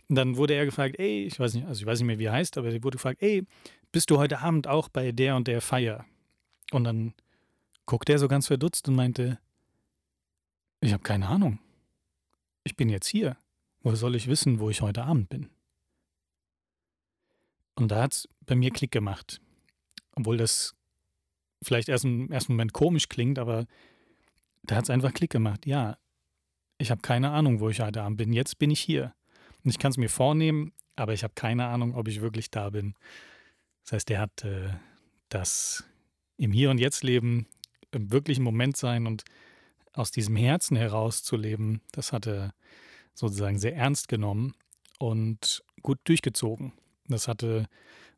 [0.09, 2.25] Und dann wurde er gefragt, ey, ich weiß nicht, also ich weiß nicht mehr, wie
[2.25, 3.45] er heißt, aber er wurde gefragt, ey,
[3.93, 6.05] bist du heute Abend auch bei der und der Feier?
[6.73, 7.15] Und dann
[7.87, 9.39] guckte er so ganz verdutzt und meinte,
[10.81, 11.59] ich habe keine Ahnung.
[12.65, 13.37] Ich bin jetzt hier.
[13.81, 15.51] Woher soll ich wissen, wo ich heute Abend bin?
[17.77, 19.41] Und da hat es bei mir Klick gemacht.
[20.13, 20.75] Obwohl das
[21.63, 23.67] vielleicht erst im ersten Moment komisch klingt, aber
[24.63, 25.67] da hat es einfach Klick gemacht.
[25.67, 25.99] Ja,
[26.79, 28.33] ich habe keine Ahnung, wo ich heute Abend bin.
[28.33, 29.15] Jetzt bin ich hier.
[29.63, 32.71] Und ich kann es mir vornehmen, aber ich habe keine Ahnung, ob ich wirklich da
[32.71, 32.95] bin.
[33.85, 34.71] Das heißt, er hat äh,
[35.29, 35.85] das
[36.37, 37.47] im Hier und Jetzt leben,
[37.93, 39.25] im wirklichen Moment sein und
[39.93, 42.55] aus diesem Herzen heraus zu leben, das hat er
[43.15, 44.55] sozusagen sehr ernst genommen
[44.99, 46.73] und gut durchgezogen.
[47.09, 47.67] Das hatte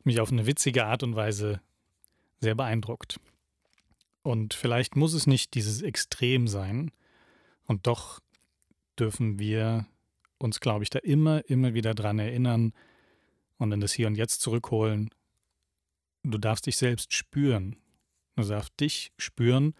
[0.03, 1.61] mich auf eine witzige Art und Weise
[2.41, 3.19] sehr beeindruckt.
[4.23, 6.91] Und vielleicht muss es nicht dieses Extrem sein,
[7.69, 8.19] und doch
[8.97, 9.85] dürfen wir
[10.39, 12.73] uns, glaube ich, da immer, immer wieder dran erinnern
[13.59, 15.11] und in das Hier und Jetzt zurückholen.
[16.23, 17.75] Du darfst dich selbst spüren.
[18.47, 19.73] Darfst dich spüren.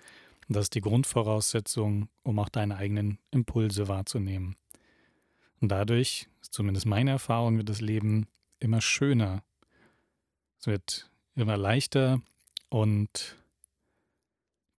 [0.48, 4.56] Das ist die Grundvoraussetzung, um auch deine eigenen Impulse wahrzunehmen.
[5.62, 8.28] Und dadurch, zumindest meine Erfahrung, wird das Leben
[8.60, 9.44] immer schöner.
[10.60, 12.22] Es wird immer leichter
[12.70, 13.38] und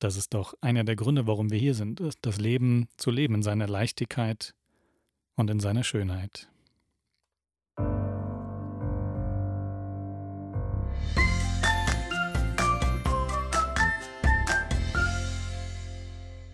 [0.01, 3.43] das ist doch einer der Gründe, warum wir hier sind, das Leben zu leben in
[3.43, 4.55] seiner Leichtigkeit
[5.37, 6.49] und in seiner Schönheit.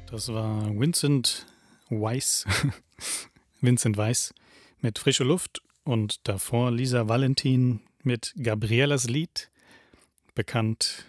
[0.08, 1.46] Das war Vincent
[1.90, 2.44] Weiss,
[3.60, 4.32] Vincent Weiss
[4.80, 9.50] mit Frische Luft und davor Lisa Valentin mit Gabrielas Lied,
[10.34, 11.06] bekannt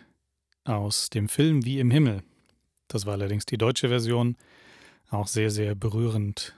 [0.63, 2.23] aus dem Film Wie im Himmel.
[2.87, 4.35] Das war allerdings die deutsche Version,
[5.09, 6.55] auch sehr, sehr berührend,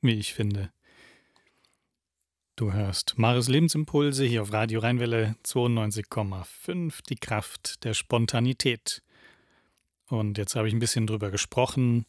[0.00, 0.70] wie ich finde.
[2.54, 9.02] Du hörst Maris Lebensimpulse hier auf Radio Rheinwelle 92,5, die Kraft der Spontanität.
[10.08, 12.06] Und jetzt habe ich ein bisschen drüber gesprochen,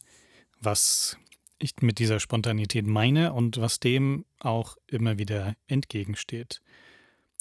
[0.60, 1.18] was
[1.58, 6.62] ich mit dieser Spontanität meine und was dem auch immer wieder entgegensteht.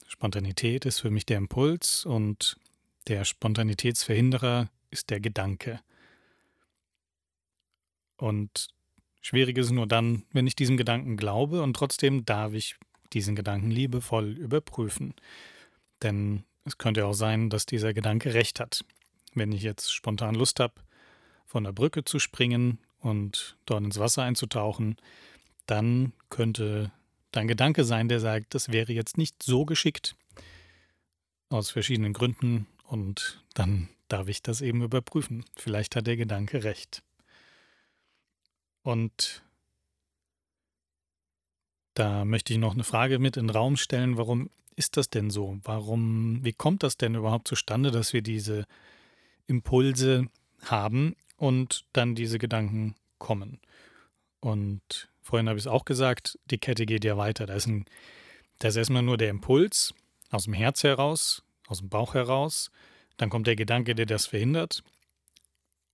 [0.08, 2.58] Spontanität ist für mich der Impuls und
[3.08, 5.80] der Spontanitätsverhinderer ist der Gedanke.
[8.18, 8.70] Und
[9.22, 12.76] schwierig ist nur dann, wenn ich diesem Gedanken glaube und trotzdem darf ich
[13.14, 15.14] diesen Gedanken liebevoll überprüfen.
[16.02, 18.84] Denn es könnte auch sein, dass dieser Gedanke recht hat.
[19.38, 20.76] Wenn ich jetzt spontan Lust habe,
[21.46, 24.98] von der Brücke zu springen und dort ins Wasser einzutauchen,
[25.66, 26.92] dann könnte
[27.32, 30.16] dein Gedanke sein, der sagt, das wäre jetzt nicht so geschickt,
[31.50, 35.44] aus verschiedenen Gründen, und dann darf ich das eben überprüfen.
[35.56, 37.04] Vielleicht hat der Gedanke recht.
[38.82, 39.44] Und
[41.94, 44.18] da möchte ich noch eine Frage mit in den Raum stellen.
[44.18, 45.60] Warum ist das denn so?
[45.64, 48.66] Warum, wie kommt das denn überhaupt zustande, dass wir diese
[49.48, 50.28] Impulse
[50.64, 53.60] haben und dann diese Gedanken kommen?
[54.40, 57.46] Und vorhin habe ich es auch gesagt, die Kette geht ja weiter.
[57.46, 57.86] Da ist, ein,
[58.60, 59.94] da ist erstmal nur der Impuls
[60.30, 62.72] aus dem Herz heraus, aus dem Bauch heraus.
[63.18, 64.84] Dann kommt der Gedanke, der das verhindert.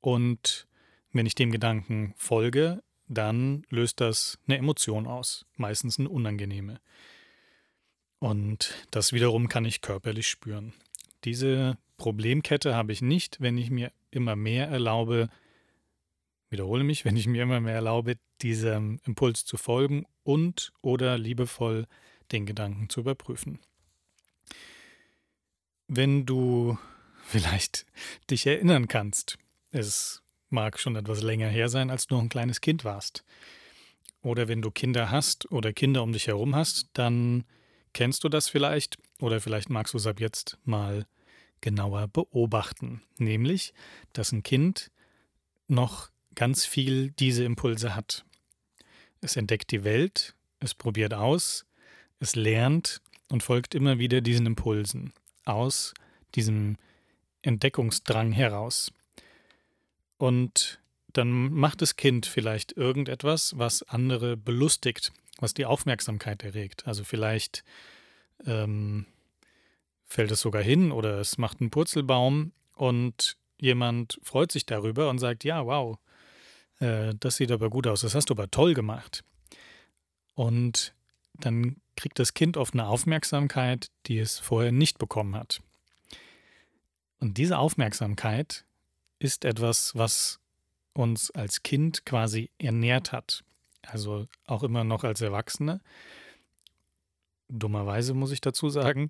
[0.02, 0.68] Und
[1.12, 6.80] wenn ich dem Gedanken folge, dann löst das eine Emotion aus, meistens eine unangenehme.
[8.20, 10.74] Und das wiederum kann ich körperlich spüren.
[11.24, 15.30] Diese Problemkette habe ich nicht, wenn ich mir immer mehr erlaube,
[16.50, 21.88] wiederhole mich, wenn ich mir immer mehr erlaube, diesem Impuls zu folgen und oder liebevoll
[22.34, 23.60] den Gedanken zu überprüfen.
[25.88, 26.78] Wenn du
[27.24, 27.86] vielleicht
[28.30, 29.38] dich erinnern kannst,
[29.72, 33.24] es mag schon etwas länger her sein, als du noch ein kleines Kind warst.
[34.22, 37.46] Oder wenn du Kinder hast oder Kinder um dich herum hast, dann
[37.94, 41.06] kennst du das vielleicht oder vielleicht magst du es ab jetzt mal
[41.64, 43.02] genauer beobachten.
[43.18, 43.74] Nämlich,
[44.12, 44.92] dass ein Kind
[45.68, 48.26] noch ganz viel diese Impulse hat.
[49.22, 51.66] Es entdeckt die Welt, es probiert aus,
[52.20, 55.14] es lernt und folgt immer wieder diesen Impulsen
[55.46, 55.94] aus
[56.36, 56.78] diesem
[57.42, 58.92] Entdeckungsdrang heraus.
[60.18, 60.82] Und
[61.14, 66.88] dann macht das Kind vielleicht irgendetwas, was andere belustigt, was die Aufmerksamkeit erregt.
[66.88, 67.64] Also vielleicht
[68.46, 69.06] ähm,
[70.14, 75.18] fällt es sogar hin oder es macht einen Purzelbaum und jemand freut sich darüber und
[75.18, 75.98] sagt, ja, wow,
[76.80, 79.24] äh, das sieht aber gut aus, das hast du aber toll gemacht.
[80.36, 80.94] Und
[81.34, 85.62] dann kriegt das Kind oft eine Aufmerksamkeit, die es vorher nicht bekommen hat.
[87.20, 88.66] Und diese Aufmerksamkeit
[89.18, 90.40] ist etwas, was
[90.94, 93.44] uns als Kind quasi ernährt hat.
[93.82, 95.82] Also auch immer noch als Erwachsene.
[97.50, 99.10] Dummerweise muss ich dazu sagen,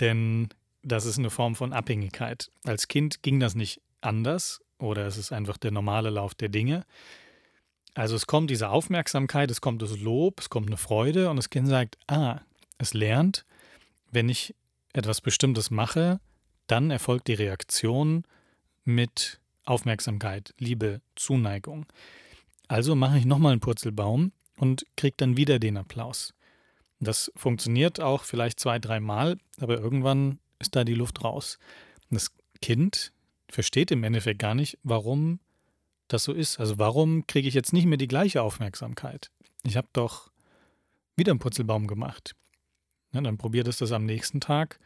[0.00, 0.48] denn
[0.82, 2.50] das ist eine Form von Abhängigkeit.
[2.64, 6.84] Als Kind ging das nicht anders oder es ist einfach der normale Lauf der Dinge.
[7.94, 11.50] Also es kommt diese Aufmerksamkeit, es kommt das Lob, es kommt eine Freude und das
[11.50, 12.40] Kind sagt, ah,
[12.78, 13.44] es lernt,
[14.10, 14.54] wenn ich
[14.92, 16.20] etwas Bestimmtes mache,
[16.66, 18.24] dann erfolgt die Reaktion
[18.84, 21.86] mit Aufmerksamkeit, Liebe, Zuneigung.
[22.68, 26.34] Also mache ich nochmal einen Purzelbaum und kriege dann wieder den Applaus.
[27.00, 31.58] Das funktioniert auch vielleicht zwei, dreimal, aber irgendwann ist da die Luft raus.
[32.10, 32.30] Das
[32.62, 33.12] Kind
[33.48, 35.40] versteht im Endeffekt gar nicht, warum
[36.08, 36.58] das so ist.
[36.58, 39.30] Also warum kriege ich jetzt nicht mehr die gleiche Aufmerksamkeit?
[39.64, 40.30] Ich habe doch
[41.16, 42.34] wieder einen Purzelbaum gemacht.
[43.12, 44.78] Ja, dann probiert es das am nächsten Tag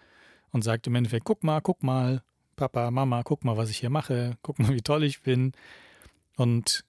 [0.51, 2.23] und sagt im Endeffekt, guck mal, guck mal,
[2.57, 5.53] Papa, Mama, guck mal, was ich hier mache, guck mal, wie toll ich bin.
[6.37, 6.85] Und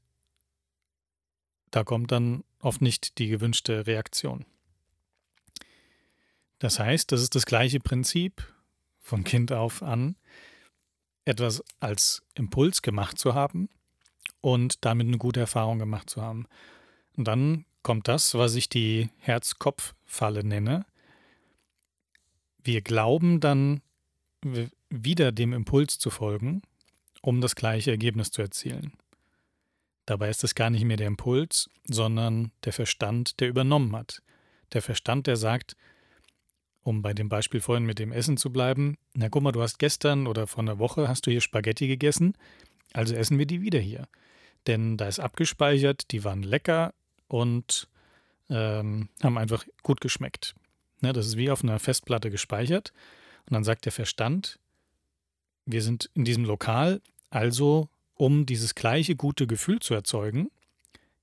[1.71, 4.45] da kommt dann oft nicht die gewünschte Reaktion.
[6.61, 8.47] Das heißt, das ist das gleiche Prinzip
[8.99, 10.15] von Kind auf an,
[11.25, 13.67] etwas als Impuls gemacht zu haben
[14.41, 16.45] und damit eine gute Erfahrung gemacht zu haben.
[17.17, 20.85] Und dann kommt das, was ich die Herz-Kopf-Falle nenne.
[22.63, 23.81] Wir glauben dann
[24.91, 26.61] wieder dem Impuls zu folgen,
[27.23, 28.93] um das gleiche Ergebnis zu erzielen.
[30.05, 34.21] Dabei ist es gar nicht mehr der Impuls, sondern der Verstand, der übernommen hat.
[34.73, 35.75] Der Verstand, der sagt,
[36.83, 39.79] um bei dem Beispiel vorhin mit dem Essen zu bleiben, na guck mal, du hast
[39.79, 42.35] gestern oder vor einer Woche hast du hier Spaghetti gegessen,
[42.93, 44.07] also essen wir die wieder hier.
[44.67, 46.93] Denn da ist abgespeichert, die waren lecker
[47.27, 47.87] und
[48.49, 50.55] ähm, haben einfach gut geschmeckt.
[51.01, 52.93] Ne, das ist wie auf einer Festplatte gespeichert.
[53.47, 54.59] Und dann sagt der Verstand,
[55.65, 60.51] wir sind in diesem Lokal, also um dieses gleiche gute Gefühl zu erzeugen,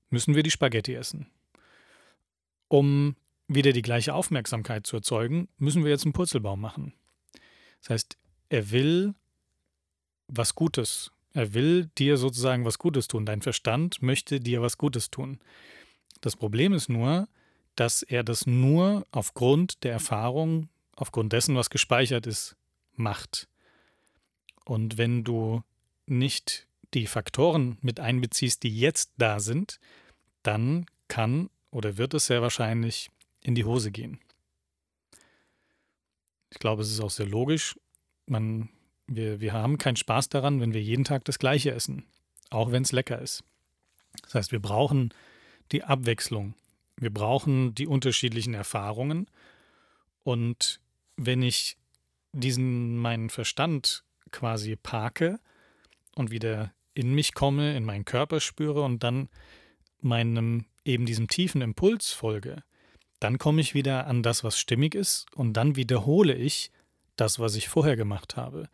[0.09, 1.27] müssen wir die Spaghetti essen.
[2.67, 3.15] Um
[3.49, 6.93] wieder die gleiche Aufmerksamkeit zu erzeugen, müssen wir jetzt einen Purzelbaum machen.
[7.81, 8.17] Das heißt,
[8.49, 9.15] er will
[10.27, 13.25] was Gutes Er will dir sozusagen was Gutes tun.
[13.25, 15.39] Dein Verstand möchte dir was Gutes tun.
[16.21, 17.27] Das Problem ist nur,
[17.75, 22.55] dass er das nur aufgrund der Erfahrung, aufgrund dessen, was gespeichert ist,
[22.95, 23.47] macht.
[24.65, 25.63] Und wenn du
[26.07, 29.79] nicht die Faktoren mit einbeziehst, die jetzt da sind,
[30.43, 34.19] dann kann oder wird es sehr wahrscheinlich in die Hose gehen.
[36.51, 37.79] Ich glaube, es ist auch sehr logisch.
[38.25, 38.69] Man,
[39.07, 42.05] wir, wir haben keinen Spaß daran, wenn wir jeden Tag das Gleiche essen,
[42.49, 43.43] auch wenn es lecker ist.
[44.23, 45.13] Das heißt, wir brauchen
[45.71, 46.55] die Abwechslung.
[46.97, 49.27] Wir brauchen die unterschiedlichen Erfahrungen.
[50.23, 50.79] Und
[51.15, 51.77] wenn ich
[52.33, 55.39] diesen meinen Verstand quasi parke
[56.15, 59.29] und wieder in mich komme, in meinen Körper spüre und dann
[60.01, 62.63] meinem eben diesem tiefen Impuls folge,
[63.19, 66.71] dann komme ich wieder an das, was stimmig ist, und dann wiederhole ich
[67.15, 68.69] das, was ich vorher gemacht habe.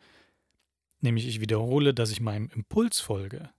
[1.00, 3.50] Nämlich ich wiederhole, dass ich meinem Impuls folge.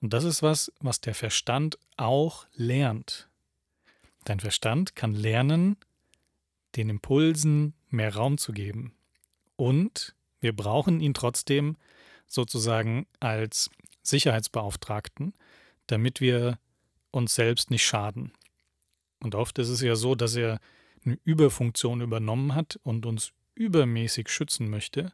[0.00, 3.28] Und das ist was, was der Verstand auch lernt.
[4.24, 5.76] Dein Verstand kann lernen,
[6.76, 8.94] den Impulsen mehr Raum zu geben.
[9.56, 11.76] Und wir brauchen ihn trotzdem
[12.26, 13.70] sozusagen als
[14.02, 15.34] Sicherheitsbeauftragten,
[15.86, 16.58] damit wir
[17.10, 18.32] uns selbst nicht schaden.
[19.22, 20.60] Und oft ist es ja so, dass er
[21.04, 25.12] eine Überfunktion übernommen hat und uns übermäßig schützen möchte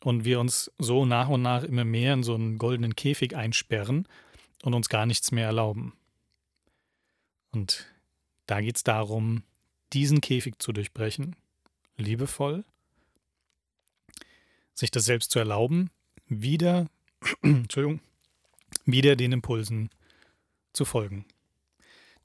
[0.00, 4.06] und wir uns so nach und nach immer mehr in so einen goldenen Käfig einsperren
[4.62, 5.94] und uns gar nichts mehr erlauben.
[7.52, 7.86] Und
[8.46, 9.42] da geht es darum,
[9.92, 11.36] diesen Käfig zu durchbrechen,
[11.96, 12.64] liebevoll,
[14.74, 15.90] sich das selbst zu erlauben,
[16.26, 16.88] wieder,
[17.42, 18.00] Entschuldigung,
[18.84, 19.90] wieder den Impulsen
[20.72, 21.24] zu folgen.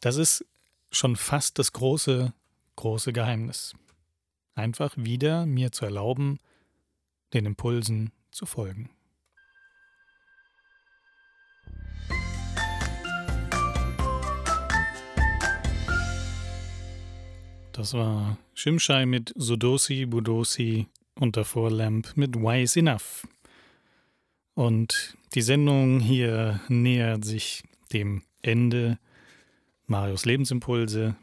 [0.02, 0.46] Das ist
[0.92, 2.34] schon fast das große,
[2.76, 3.74] große Geheimnis.
[4.56, 6.40] Einfach wieder mir zu erlauben,
[7.34, 8.90] den Impulsen zu folgen.
[17.80, 23.26] Das war Shimshai mit Sudosi Budosi und davor Lamp mit Wise Enough.
[24.54, 27.64] Und die Sendung hier nähert sich
[27.94, 29.00] dem Ende.
[29.90, 31.16] Marius Lebensimpulse,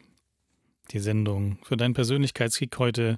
[0.91, 3.17] die Sendung für deinen Persönlichkeitskick heute,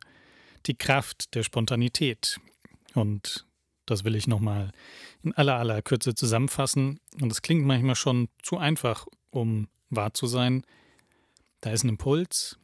[0.66, 2.38] die Kraft der Spontanität.
[2.94, 3.46] Und
[3.86, 4.72] das will ich nochmal
[5.22, 7.00] in aller aller Kürze zusammenfassen.
[7.22, 10.64] Und es klingt manchmal schon zu einfach, um wahr zu sein.
[11.62, 12.58] Da ist ein Impuls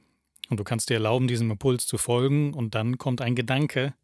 [0.51, 3.95] und du kannst dir erlauben, diesem Impuls zu folgen und dann kommt ein Gedanke,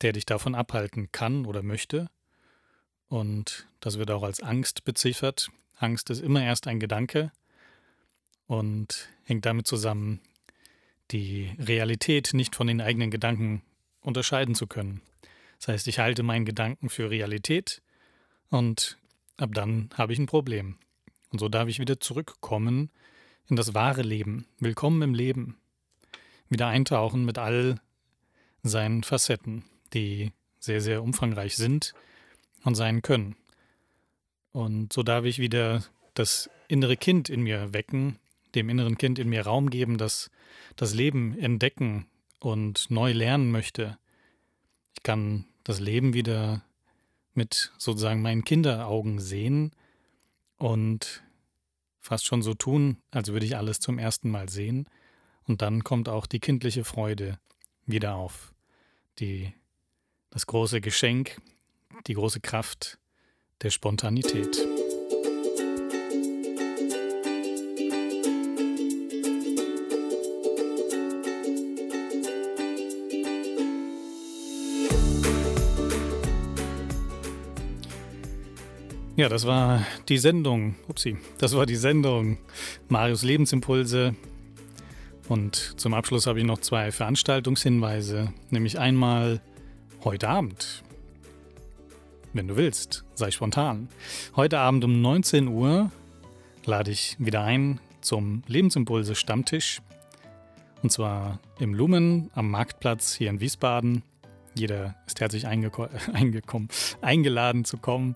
[0.00, 2.10] der dich davon abhalten kann oder möchte.
[3.06, 5.50] Und das wird auch als Angst beziffert.
[5.76, 7.30] Angst ist immer erst ein Gedanke
[8.46, 10.20] und hängt damit zusammen,
[11.10, 13.62] die Realität nicht von den eigenen Gedanken
[14.00, 15.00] unterscheiden zu können.
[15.58, 17.82] Das heißt, ich halte meinen Gedanken für Realität
[18.50, 18.98] und
[19.36, 20.76] ab dann habe ich ein Problem.
[21.30, 22.90] Und so darf ich wieder zurückkommen
[23.48, 24.46] in das wahre Leben.
[24.58, 25.56] Willkommen im Leben.
[26.48, 27.80] Wieder eintauchen mit all
[28.62, 31.94] seinen Facetten, die sehr, sehr umfangreich sind
[32.62, 33.36] und sein können.
[34.52, 35.84] Und so darf ich wieder
[36.14, 38.18] das innere Kind in mir wecken,
[38.54, 40.30] dem inneren Kind in mir Raum geben, das
[40.76, 42.06] das Leben entdecken
[42.40, 43.98] und neu lernen möchte.
[44.94, 46.64] Ich kann das Leben wieder
[47.32, 49.72] mit sozusagen meinen Kinderaugen sehen
[50.58, 51.22] und
[52.00, 54.88] fast schon so tun, als würde ich alles zum ersten Mal sehen.
[55.46, 57.38] Und dann kommt auch die kindliche Freude
[57.86, 58.54] wieder auf.
[59.18, 59.52] Die,
[60.30, 61.40] das große Geschenk,
[62.06, 62.98] die große Kraft
[63.62, 64.73] der Spontanität.
[79.16, 80.74] Ja, das war die Sendung.
[80.88, 82.38] Upsi, das war die Sendung
[82.88, 84.14] Marius Lebensimpulse.
[85.28, 88.32] Und zum Abschluss habe ich noch zwei Veranstaltungshinweise.
[88.50, 89.40] Nämlich einmal
[90.02, 90.84] heute Abend
[92.34, 93.88] wenn du willst, sei spontan.
[94.34, 95.90] Heute Abend um 19 Uhr
[96.66, 99.80] lade ich wieder ein zum Lebensimpulse Stammtisch.
[100.82, 104.02] Und zwar im Lumen am Marktplatz hier in Wiesbaden.
[104.54, 105.46] Jeder ist herzlich
[106.12, 106.68] eingekommen,
[107.00, 108.14] eingeladen zu kommen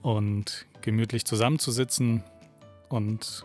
[0.00, 2.24] und gemütlich zusammenzusitzen
[2.88, 3.44] und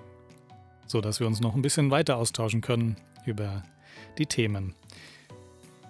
[0.87, 2.95] so, dass wir uns noch ein bisschen weiter austauschen können
[3.25, 3.63] über
[4.17, 4.73] die Themen.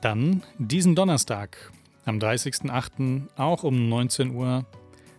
[0.02, 1.72] Dann diesen Donnerstag
[2.06, 3.28] am 30.08.
[3.38, 4.66] auch um 19 Uhr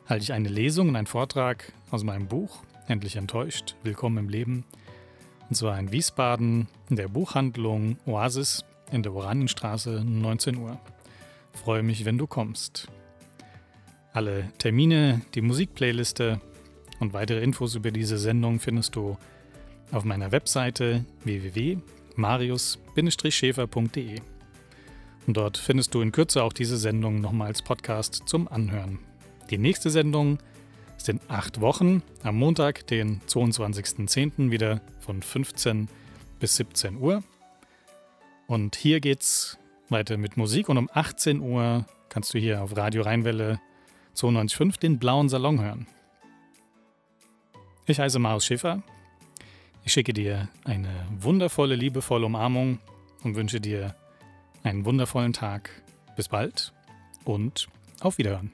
[0.07, 4.65] halte ich eine Lesung und einen Vortrag aus meinem Buch Endlich enttäuscht, Willkommen im Leben.
[5.51, 10.81] Und zwar in Wiesbaden in der Buchhandlung Oasis in der Oranienstraße 19 Uhr.
[11.53, 12.89] Freue mich, wenn du kommst.
[14.19, 16.41] Alle Termine, die Musikplayliste
[16.99, 19.17] und weitere Infos über diese Sendung findest du
[19.93, 24.21] auf meiner Webseite www.marius-schäfer.de.
[25.29, 28.99] Und dort findest du in Kürze auch diese Sendung nochmal als Podcast zum Anhören.
[29.51, 30.41] Die nächste Sendung
[30.97, 34.51] ist in acht Wochen am Montag, den 22.10.
[34.51, 35.89] wieder von 15
[36.41, 37.23] bis 17 Uhr.
[38.49, 39.59] Und hier geht's
[39.89, 43.61] weiter mit Musik und um 18 Uhr kannst du hier auf Radio Rheinwelle
[44.19, 45.87] 92.5 den blauen Salon hören.
[47.87, 48.83] Ich heiße Marius Schiffer.
[49.85, 52.81] Ich schicke dir eine wundervolle, liebevolle Umarmung
[53.23, 53.95] und wünsche dir
[54.63, 55.71] einen wundervollen Tag.
[56.17, 56.73] Bis bald
[57.25, 57.69] und
[58.01, 58.51] auf Wiederhören.